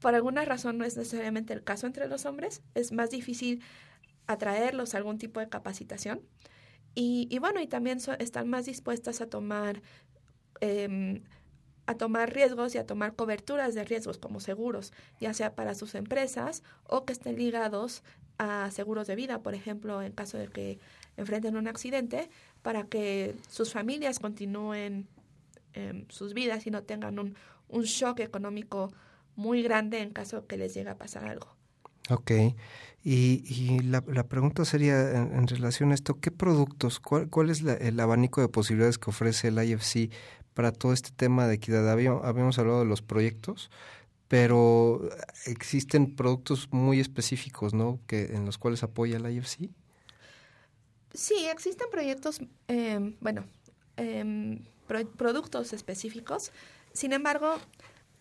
[0.00, 3.62] por alguna razón no es necesariamente el caso entre los hombres, es más difícil
[4.26, 6.20] atraerlos a algún tipo de capacitación.
[6.94, 9.82] Y, y bueno, y también so- están más dispuestas a tomar
[10.60, 11.22] em,
[11.86, 15.94] a tomar riesgos y a tomar coberturas de riesgos como seguros, ya sea para sus
[15.94, 18.02] empresas o que estén ligados
[18.36, 20.78] a seguros de vida, por ejemplo, en caso de que
[21.16, 22.28] enfrenten un accidente,
[22.62, 25.08] para que sus familias continúen
[25.72, 27.36] em, sus vidas y no tengan un,
[27.68, 28.92] un shock económico
[29.38, 31.46] muy grande en caso que les llegue a pasar algo.
[32.10, 32.30] Ok.
[33.04, 37.48] Y, y la, la pregunta sería en, en relación a esto, ¿qué productos, cuál, cuál
[37.48, 40.10] es la- el abanico de posibilidades que ofrece el IFC
[40.54, 41.88] para todo este tema de equidad?
[41.90, 43.70] Había- habíamos hablado de los proyectos,
[44.26, 45.08] pero
[45.46, 48.00] existen productos muy específicos, ¿no?
[48.06, 49.70] Que, en los cuales apoya el IFC.
[51.14, 53.44] Sí, existen proyectos, em, bueno,
[53.96, 56.52] em, pro- productos específicos.
[56.92, 57.54] Sin embargo,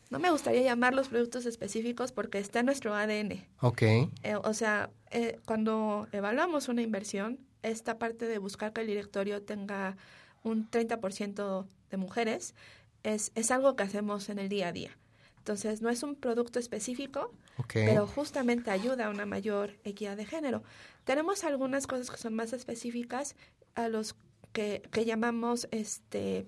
[0.09, 3.45] no me gustaría llamarlos productos específicos porque está en nuestro ADN.
[3.61, 3.81] Ok.
[3.81, 4.09] Eh,
[4.43, 9.97] o sea, eh, cuando evaluamos una inversión, esta parte de buscar que el directorio tenga
[10.43, 12.55] un 30% de mujeres
[13.03, 14.97] es, es algo que hacemos en el día a día.
[15.39, 17.31] Entonces, no es un producto específico,
[17.73, 20.61] pero justamente ayuda a una mayor equidad de género.
[21.05, 23.35] Tenemos algunas cosas que son más específicas
[23.73, 24.15] a los
[24.51, 26.47] que, que llamamos este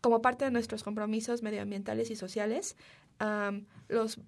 [0.00, 2.76] como parte de nuestros compromisos medioambientales y sociales,
[3.18, 4.18] am, los,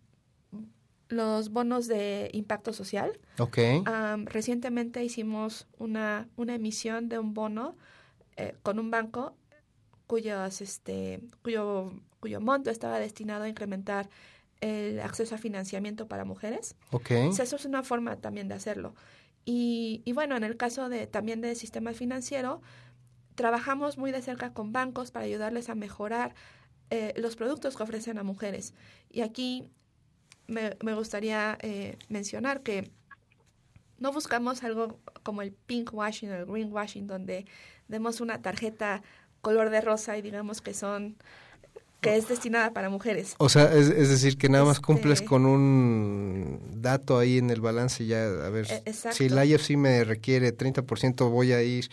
[1.09, 3.19] los bonos de impacto social.
[3.39, 3.59] Ok.
[3.87, 7.77] Am, recientemente hicimos una, una emisión de un bono
[8.37, 9.35] eh, con un banco
[10.07, 14.11] cuyos, este, cuyo, cuyo monto estaba destinado a incrementar
[14.61, 16.77] el acceso a financiamiento para mujeres.
[16.91, 17.13] Ok.
[17.13, 18.95] Entonces, eso es una forma también de hacerlo.
[19.45, 22.61] Y, y bueno, en el caso de también del sistema financiero,
[23.35, 26.35] trabajamos muy de cerca con bancos para ayudarles a mejorar
[26.91, 28.75] eh, los productos que ofrecen a mujeres.
[29.11, 29.65] Y aquí
[30.47, 32.91] me, me gustaría eh, mencionar que
[33.99, 37.47] no buscamos algo como el pink washing o el green washing, donde
[37.89, 39.03] demos una tarjeta
[39.41, 41.17] color de rosa y digamos que son
[42.01, 43.37] que es destinada para mujeres.
[43.39, 47.49] O sea, es, es decir, que nada más cumples Este- con un dato ahí en
[47.51, 49.19] el balance y ya, a ver, E- exacto.
[49.19, 51.89] si el IFC me requiere 30%, voy a ir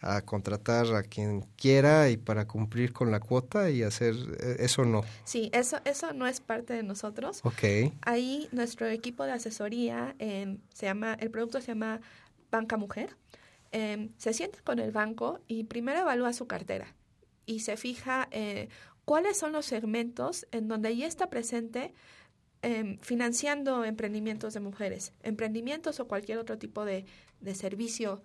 [0.00, 4.84] a contratar a quien quiera y para cumplir con la cuota y hacer eh, eso
[4.84, 5.02] no.
[5.24, 7.40] Sí, eso, eso no es parte de nosotros.
[7.44, 7.92] Ok.
[8.02, 12.00] Ahí nuestro equipo de asesoría em, se llama, el producto se llama
[12.50, 13.16] Banca Mujer.
[13.72, 16.94] Em, se sienta con el banco y primero evalúa su cartera
[17.46, 18.68] y se fija eh,
[19.04, 21.92] cuáles son los segmentos en donde ya está presente
[22.62, 27.04] em, financiando emprendimientos de mujeres, emprendimientos o cualquier otro tipo de,
[27.40, 28.22] de servicio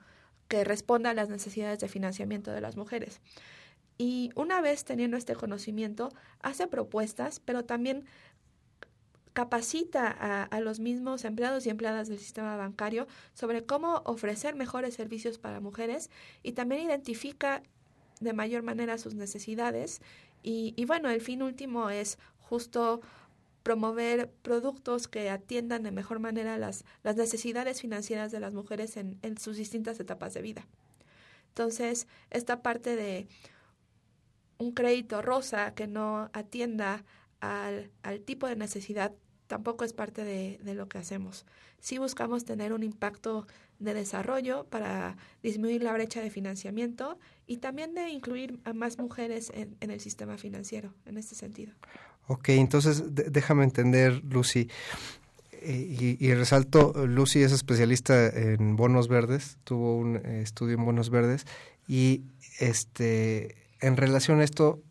[0.48, 3.20] que responda a las necesidades de financiamiento de las mujeres.
[3.98, 8.06] Y una vez teniendo este conocimiento, hace propuestas, pero también
[9.34, 15.38] capacita a, los mismos empleados y empleadas del sistema bancario sobre cómo ofrecer mejores servicios
[15.38, 16.10] para mujeres
[16.42, 17.62] y también identifica
[18.22, 20.02] de mayor manera sus necesidades.
[20.42, 23.02] Y, y bueno, el fin último es justo
[23.66, 29.18] promover productos que atiendan de mejor manera las, las necesidades financieras de las mujeres en,
[29.24, 30.68] en sus distintas etapas de vida.
[31.48, 33.28] Entonces, esta parte de
[34.60, 37.06] un crédito rosa que no atienda
[37.40, 39.14] al, al tipo de necesidad
[39.48, 41.48] tampoco es parte de, de, lo que hacemos.
[41.80, 43.48] Sí buscamos tener un impacto
[43.80, 49.52] de desarrollo para disminuir la brecha de financiamiento y también de incluir a más mujeres
[49.56, 51.74] en, en el sistema financiero, en este sentido.
[52.28, 54.70] Ok, entonces déjame entender, Lucy,
[55.52, 61.10] eh, y, resalto, Lucy es especialista en bonos verdes, tuvo un eh, estudio en bonos
[61.10, 61.46] verdes
[61.88, 62.24] y
[62.60, 64.82] este en relación a esto,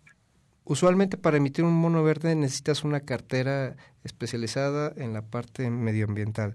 [0.64, 6.54] usualmente para emitir un bono verde necesitas una cartera especializada en la parte medioambiental.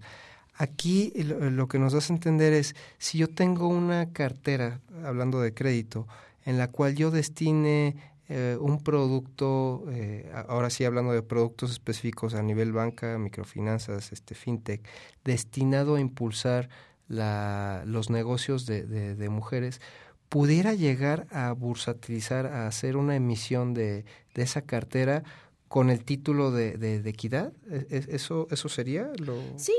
[0.55, 5.53] Aquí lo que nos das a entender es, si yo tengo una cartera, hablando de
[5.53, 6.07] crédito,
[6.45, 7.95] en la cual yo destine
[8.29, 14.35] eh, un producto, eh, ahora sí hablando de productos específicos a nivel banca, microfinanzas, este
[14.35, 14.87] fintech,
[15.23, 16.69] destinado a impulsar
[17.07, 19.81] la, los negocios de, de, mujeres,
[20.29, 24.05] pudiera llegar a bursatilizar, a hacer una emisión de,
[24.35, 25.23] de esa cartera
[25.67, 27.51] con el título de, de, de equidad?
[27.89, 29.11] ¿Es, ¿Eso, ¿Eso sería?
[29.17, 29.41] Lo...
[29.55, 29.73] Sí,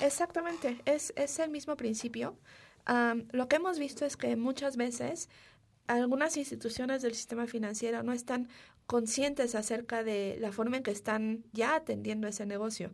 [0.00, 0.80] exactamente.
[0.84, 2.36] Es, es el mismo principio.
[2.88, 5.28] Um, lo que hemos visto es que muchas veces
[5.86, 8.48] algunas instituciones del sistema financiero no están
[8.86, 12.92] conscientes acerca de la forma en que están ya atendiendo ese negocio.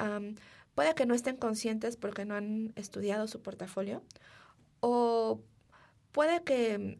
[0.00, 0.34] Um,
[0.74, 4.02] puede que no estén conscientes porque no han estudiado su portafolio
[4.80, 5.40] o
[6.12, 6.98] puede que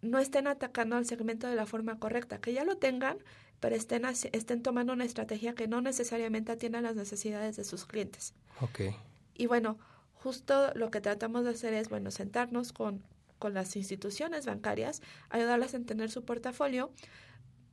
[0.00, 3.18] no estén atacando al segmento de la forma correcta, que ya lo tengan,
[3.60, 8.34] pero estén, estén tomando una estrategia que no necesariamente atienda las necesidades de sus clientes.
[8.60, 8.96] Okay.
[9.34, 9.78] Y bueno,
[10.14, 13.02] justo lo que tratamos de hacer es, bueno, sentarnos con,
[13.42, 16.92] con las instituciones bancarias, ayudarlas a entender su portafolio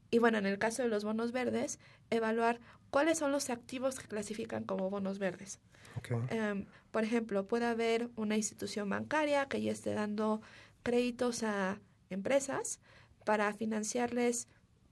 [0.10, 1.78] y bueno, en el caso de los bonos verdes,
[2.10, 2.60] evaluar
[2.90, 5.60] cuáles son los activos que clasifican como bonos verdes.
[6.00, 6.18] Okay.
[6.40, 10.42] Um, por ejemplo, puede haber una institución bancaria que ya esté dando
[10.82, 12.80] créditos a empresas
[13.24, 14.48] para financiarles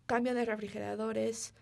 [0.05, 1.55] cambio de refrigeradores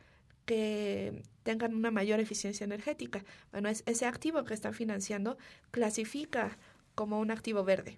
[0.46, 3.24] que tengan una mayor eficiencia energética.
[3.54, 5.38] Bueno, es, ese activo que están financiando
[5.72, 6.58] clasifica
[6.96, 7.98] como un activo verde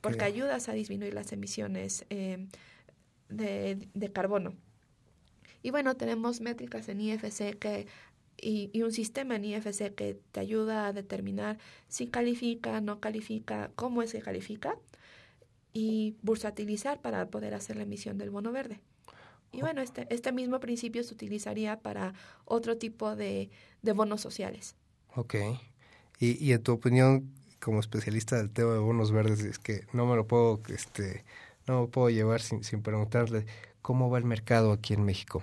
[0.00, 0.32] porque okay.
[0.32, 2.46] ayudas a disminuir las emisiones eh,
[3.28, 4.54] de, de, carbono.
[5.62, 7.86] Y bueno, tenemos métricas en IFC que,
[8.40, 13.70] y, y, un sistema en IFC que te ayuda a determinar si califica, no califica,
[13.74, 14.78] cómo es que califica
[15.72, 18.80] y bursatilizar para poder hacer la emisión del bono verde.
[19.52, 23.50] Y bueno, este, este mismo principio se utilizaría para otro tipo de,
[23.82, 24.76] de bonos sociales.
[25.14, 25.34] Ok.
[26.20, 30.06] Y, y en tu opinión, como especialista del tema de bonos verdes es que no
[30.06, 31.24] me lo puedo este
[31.66, 33.46] no me puedo llevar sin, sin preguntarle
[33.82, 35.42] cómo va el mercado aquí en México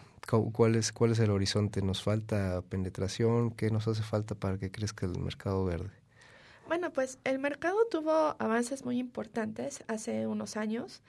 [0.53, 4.72] cuál es cuál es el horizonte nos falta penetración qué nos hace falta para que
[4.72, 5.91] crezca el mercado verde
[6.68, 11.01] bueno pues el mercado tuvo avances muy importantes hace unos años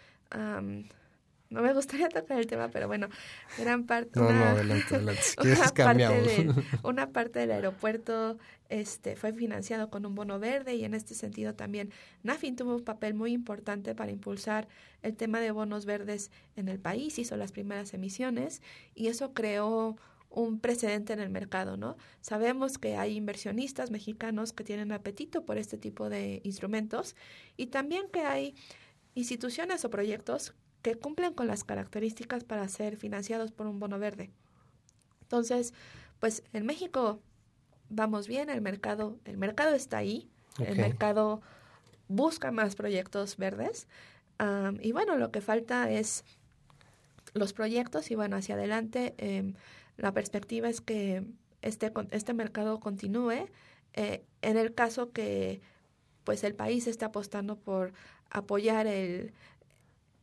[1.48, 3.08] no me gustaría tocar el tema, pero bueno,
[3.58, 4.18] gran parte.
[4.18, 5.22] No, una, no, adelante, adelante.
[5.40, 5.72] Una.
[5.74, 8.38] Parte del, una parte del aeropuerto
[8.68, 11.92] este, fue financiado con un bono verde y en este sentido también
[12.22, 14.66] NAFIN tuvo un papel muy importante para impulsar
[15.02, 18.62] el tema de bonos verdes en el país, hizo las primeras emisiones
[18.94, 19.96] y eso creó
[20.30, 21.96] un precedente en el mercado, ¿no?
[22.20, 27.14] Sabemos que hay inversionistas mexicanos que tienen apetito por este tipo de instrumentos
[27.56, 28.54] y también que hay
[29.14, 30.54] instituciones o proyectos
[30.86, 34.30] que cumplen con las características para ser financiados por un bono verde.
[35.22, 35.74] Entonces,
[36.20, 37.18] pues en México
[37.88, 40.68] vamos bien, el mercado, el mercado está ahí, okay.
[40.68, 41.42] el mercado
[42.06, 43.88] busca más proyectos verdes
[44.38, 46.22] um, y bueno, lo que falta es
[47.34, 49.54] los proyectos y bueno, hacia adelante eh,
[49.96, 51.24] la perspectiva es que
[51.62, 53.48] este, este mercado continúe
[53.94, 55.60] eh, en el caso que
[56.22, 57.92] pues el país está apostando por
[58.30, 59.32] apoyar el,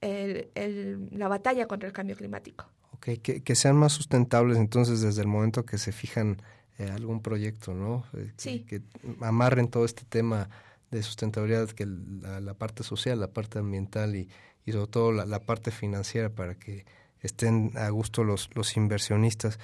[0.03, 2.65] el, el, la batalla contra el cambio climático.
[2.93, 6.41] Ok, que, que, sean más sustentables entonces desde el momento que se fijan
[6.77, 8.03] eh, algún proyecto, ¿no?
[8.13, 8.65] Eh, sí.
[8.67, 8.85] Que, que,
[9.21, 10.49] amarren todo este tema
[10.91, 14.29] de sustentabilidad, que la, la, parte social, la parte ambiental y,
[14.65, 16.85] y sobre todo la, la parte financiera para que
[17.21, 19.59] estén a gusto los, los inversionistas.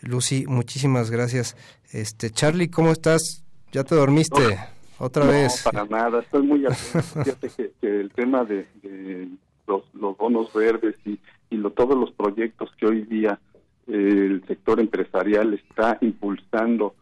[0.00, 1.56] Lucy, muchísimas gracias.
[1.90, 3.44] Este Charlie, ¿cómo estás?
[3.72, 4.58] ¿Ya te dormiste?
[4.98, 5.62] Otra no, vez.
[5.62, 7.02] para nada, estoy muy atento.
[7.24, 9.28] Fíjate que, que el tema de, de
[9.70, 11.18] los, los bonos verdes y,
[11.50, 13.38] y lo, todos los proyectos que hoy día
[13.86, 16.94] eh, el sector empresarial está impulsando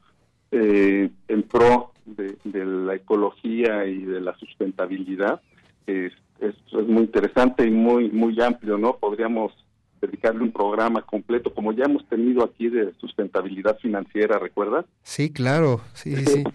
[0.50, 5.40] eh, en pro de, de la ecología y de la sustentabilidad
[5.86, 8.96] es, es, es muy interesante y muy muy amplio, ¿no?
[8.96, 9.52] Podríamos
[10.00, 14.84] dedicarle un programa completo, como ya hemos tenido aquí de sustentabilidad financiera, ¿recuerdas?
[15.02, 16.44] Sí, claro, sí, sí, sí.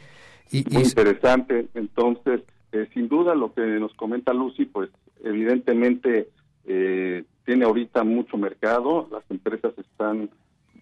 [0.53, 1.66] Y, muy y- interesante.
[1.74, 2.41] Entonces,
[2.74, 4.89] eh, sin duda lo que nos comenta Lucy, pues
[5.24, 6.30] evidentemente
[6.65, 10.30] eh, tiene ahorita mucho mercado, las empresas están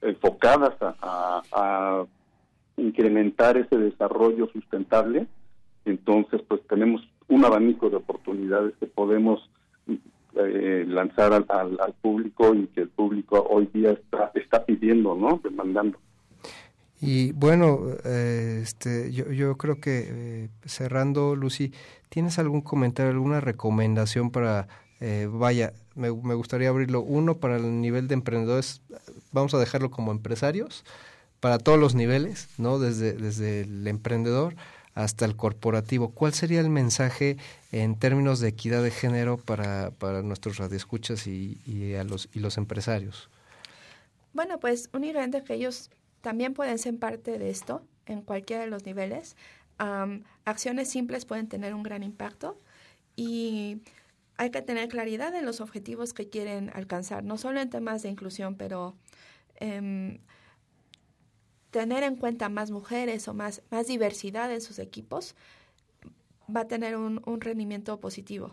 [0.02, 2.06] enfocadas a,
[2.78, 5.28] incrementar ese desarrollo sustentable,
[5.86, 9.48] entonces pues tenemos un abanico de oportunidades que podemos
[10.36, 13.96] eh, lanzar al, al- público y que el público hoy día
[14.34, 15.40] está pidiendo, ¿no?
[15.44, 16.00] Demandando.
[17.02, 21.74] Y bueno, eh, este, yo, yo creo que eh, cerrando, Lucy,
[22.10, 24.68] ¿tienes algún comentario, alguna recomendación para,
[25.00, 28.82] eh, vaya, me, me gustaría abrirlo, uno para el nivel de emprendedores,
[29.32, 30.86] vamos a dejarlo como empresarios,
[31.40, 32.78] para todos los niveles, ¿no?
[32.78, 34.56] Desde, desde el emprendedor
[34.94, 36.12] hasta el corporativo.
[36.12, 37.38] ¿Cuál sería el mensaje
[37.72, 42.42] en términos de equidad de género para, para nuestros radioescuchas y, y, a los, y
[42.42, 43.30] los empresarios?
[44.34, 45.90] Bueno, pues únicamente que ellos
[46.22, 49.36] también pueden ser parte de esto en cualquiera de los niveles.
[49.78, 52.60] Am, acciones simples pueden tener un gran impacto
[53.16, 53.82] y
[54.38, 58.10] hay que tener claridad en los objetivos que quieren alcanzar, no solo en temas de
[58.10, 58.96] inclusión, pero
[59.56, 60.20] em,
[61.72, 65.36] tener en cuenta más mujeres o más, más diversidad en sus equipos
[66.54, 68.52] va a tener un, un rendimiento positivo.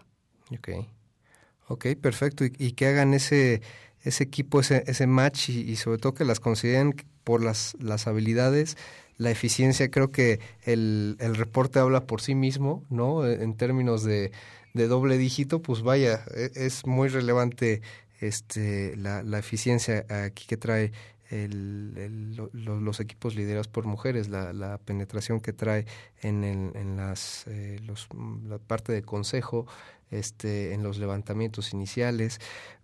[1.68, 2.44] Ok, perfecto.
[2.44, 3.60] Y que hagan ese,
[4.02, 6.94] ese equipo, ese, ese match y, sobre todo que las consideren
[7.24, 8.76] por las, las habilidades,
[9.16, 9.90] la eficiencia.
[9.90, 13.26] Creo que el, el reporte habla por sí mismo, ¿no?
[13.26, 14.30] En términos de,
[14.74, 17.82] de doble dígito, pues vaya, e- es muy relevante
[18.20, 20.92] este la, la eficiencia aquí que trae
[21.30, 25.84] el, el- lo- lo- los equipos liderados por mujeres, la, la penetración que trae
[26.22, 28.08] en, el- en las, eh, los,
[28.48, 29.66] la parte de consejo,
[30.10, 32.40] este, en los levantamientos iniciales.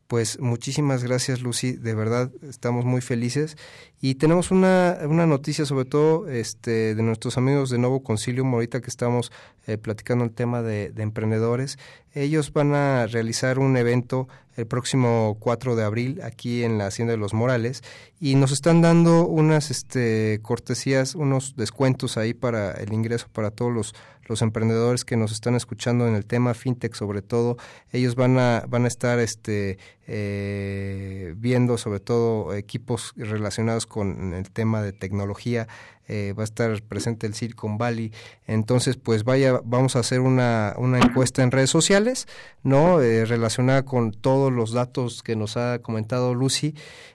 [0.06, 3.56] Pues muchísimas gracias Lucy, de verdad estamos muy felices.
[4.00, 8.82] Y tenemos una, una noticia sobre todo este, de nuestros amigos de Nuevo Concilium, ahorita
[8.82, 9.32] que estamos
[9.66, 11.78] eh, platicando el tema de, de emprendedores.
[12.14, 17.12] Ellos van a realizar un evento el próximo 4 de abril aquí en la Hacienda
[17.12, 17.82] de los Morales
[18.20, 23.72] y nos están dando unas este, cortesías, unos descuentos ahí para el ingreso para todos
[23.72, 23.94] los,
[24.26, 27.56] los emprendedores que nos están escuchando en el tema fintech sobre todo.
[27.92, 34.50] Ellos van a, van a estar este, eh, viendo sobre todo equipos relacionados con el
[34.50, 35.66] tema de tecnología.
[36.06, 38.12] Eh, va a estar presente el Silicon Valley.
[38.46, 42.26] Entonces, pues vaya, vamos a hacer una, una encuesta en redes sociales,
[42.62, 43.00] ¿no?
[43.00, 46.74] Eh, relacionada con todos los datos que nos ha comentado Lucy,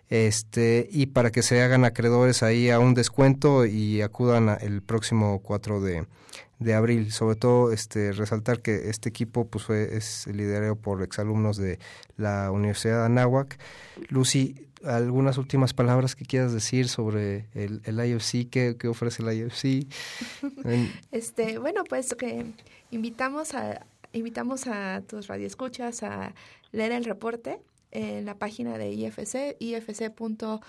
[0.09, 5.39] este, y para que se hagan acreedores ahí a un descuento y acudan el próximo
[5.43, 6.07] 4 de,
[6.59, 7.11] de abril.
[7.11, 11.79] Sobre todo, este, resaltar que este equipo pues fue, es liderado por exalumnos de
[12.17, 13.57] la Universidad de Anáhuac.
[14.09, 19.33] Lucy, algunas últimas palabras que quieras decir sobre el, el IFC, ¿qué, qué ofrece el
[19.33, 19.87] IFC?
[21.11, 22.45] Este, bueno, pues que
[22.91, 26.33] invitamos a invitamos a tus radioescuchas a
[26.71, 30.61] leer el reporte en la página de IFC, ifc.org.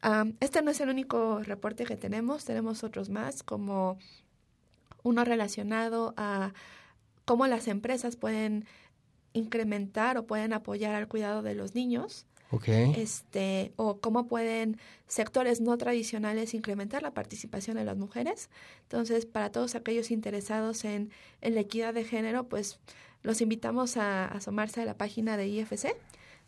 [0.00, 3.98] Am, este no es el único reporte que tenemos, tenemos otros más, como
[5.02, 6.52] uno relacionado a
[7.24, 8.66] cómo las empresas pueden
[9.32, 12.68] incrementar o pueden apoyar al cuidado de los niños Ok.
[12.68, 18.48] este, o cómo pueden sectores no tradicionales incrementar la participación de las mujeres.
[18.82, 21.10] Entonces, para todos aquellos interesados en,
[21.42, 22.80] en la equidad de género, pues
[23.22, 25.94] los invitamos a, asomarse a la página de IFC,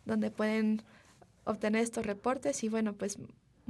[0.05, 0.81] donde pueden
[1.43, 3.17] obtener estos reportes y bueno, pues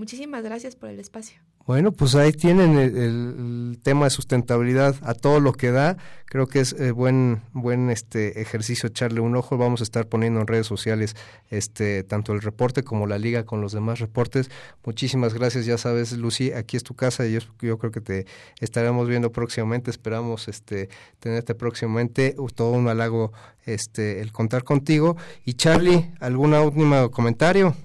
[0.02, 1.39] muchísimas gracias por el espacio.
[1.68, 5.95] Bueno, pues ahí tienen el, tema de sustentabilidad a todo lo que da.
[6.26, 9.60] Creo que es eh, buen buen este ejercicio echarle un ojo.
[9.60, 11.16] Vamos a estar poniendo en redes sociales
[11.52, 14.49] este tanto el reporte como la liga con los demás reportes.
[14.84, 15.68] Muchísimas gracias.
[15.68, 18.26] Ya sabes, Lucy, aquí es tu casa y yo, creo que te
[18.60, 19.91] estaremos viendo próximamente.
[19.91, 20.89] Esperamos este
[21.20, 22.34] tenerte próximamente.
[22.39, 23.34] Uh, Todo un halago
[23.66, 25.16] este el contar contigo.
[25.45, 27.76] Y Charlie, ¿alguna última comentario?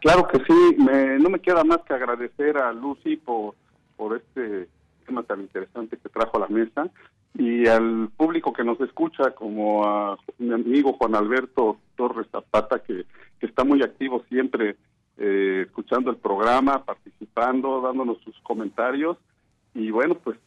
[0.00, 3.54] Claro que sí, me- no me queda más que agradecer a Lucy por,
[3.96, 4.68] por este
[5.06, 6.88] tema tan interesante que trajo a la mesa
[7.34, 13.04] y al público que nos escucha, como a mi amigo Juan Alberto Torres Zapata, que,
[13.38, 14.76] que está muy activo siempre
[15.18, 19.16] eh, escuchando el programa, participando, dándonos sus comentarios.
[19.74, 20.38] Y bueno, pues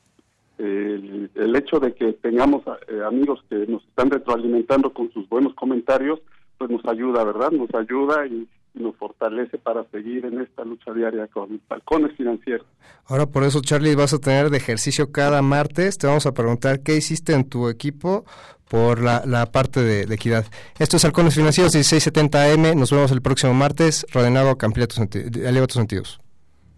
[0.57, 5.53] el, el hecho de que tengamos eh, amigos que nos están retroalimentando con sus buenos
[5.53, 6.19] comentarios,
[6.57, 7.51] pues nos ayuda, ¿verdad?
[7.51, 12.65] Nos ayuda y, y nos fortalece para seguir en esta lucha diaria con balcones financieros.
[13.05, 15.97] Ahora por eso, Charlie, vas a tener de ejercicio cada martes.
[15.97, 18.25] Te vamos a preguntar qué hiciste en tu equipo
[18.69, 20.45] por la, la parte de, de, equidad.
[20.79, 22.79] Esto es Halcones Financieros 1670 AM.
[22.79, 24.05] Nos vemos el próximo martes.
[24.11, 26.19] Rodenado, amplía tus, eleva tus sentidos.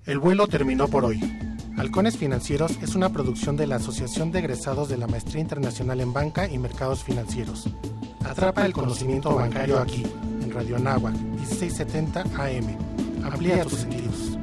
[0.06, 1.20] El vuelo terminó por hoy.
[1.78, 6.14] Halcones Financieros es una producción de la Asociación de Egresados de la Maestría Internacional en
[6.14, 7.68] Banca y Mercados Financieros.
[8.24, 10.04] Atrapa el conocimiento bancario aquí,
[10.56, 13.26] Radio Anáhuac, 1670 AM.
[13.26, 14.38] Amplía tus sentidos.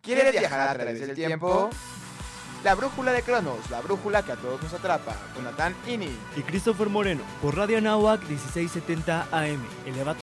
[0.00, 1.68] ¿Quieres viajar a través del tiempo?
[2.64, 6.40] La brújula de Cronos, la brújula que a todos nos atrapa, con Natán Ini y
[6.42, 9.60] Christopher Moreno, por Radio Anáhuac 1670 AM.
[9.84, 10.14] Eleva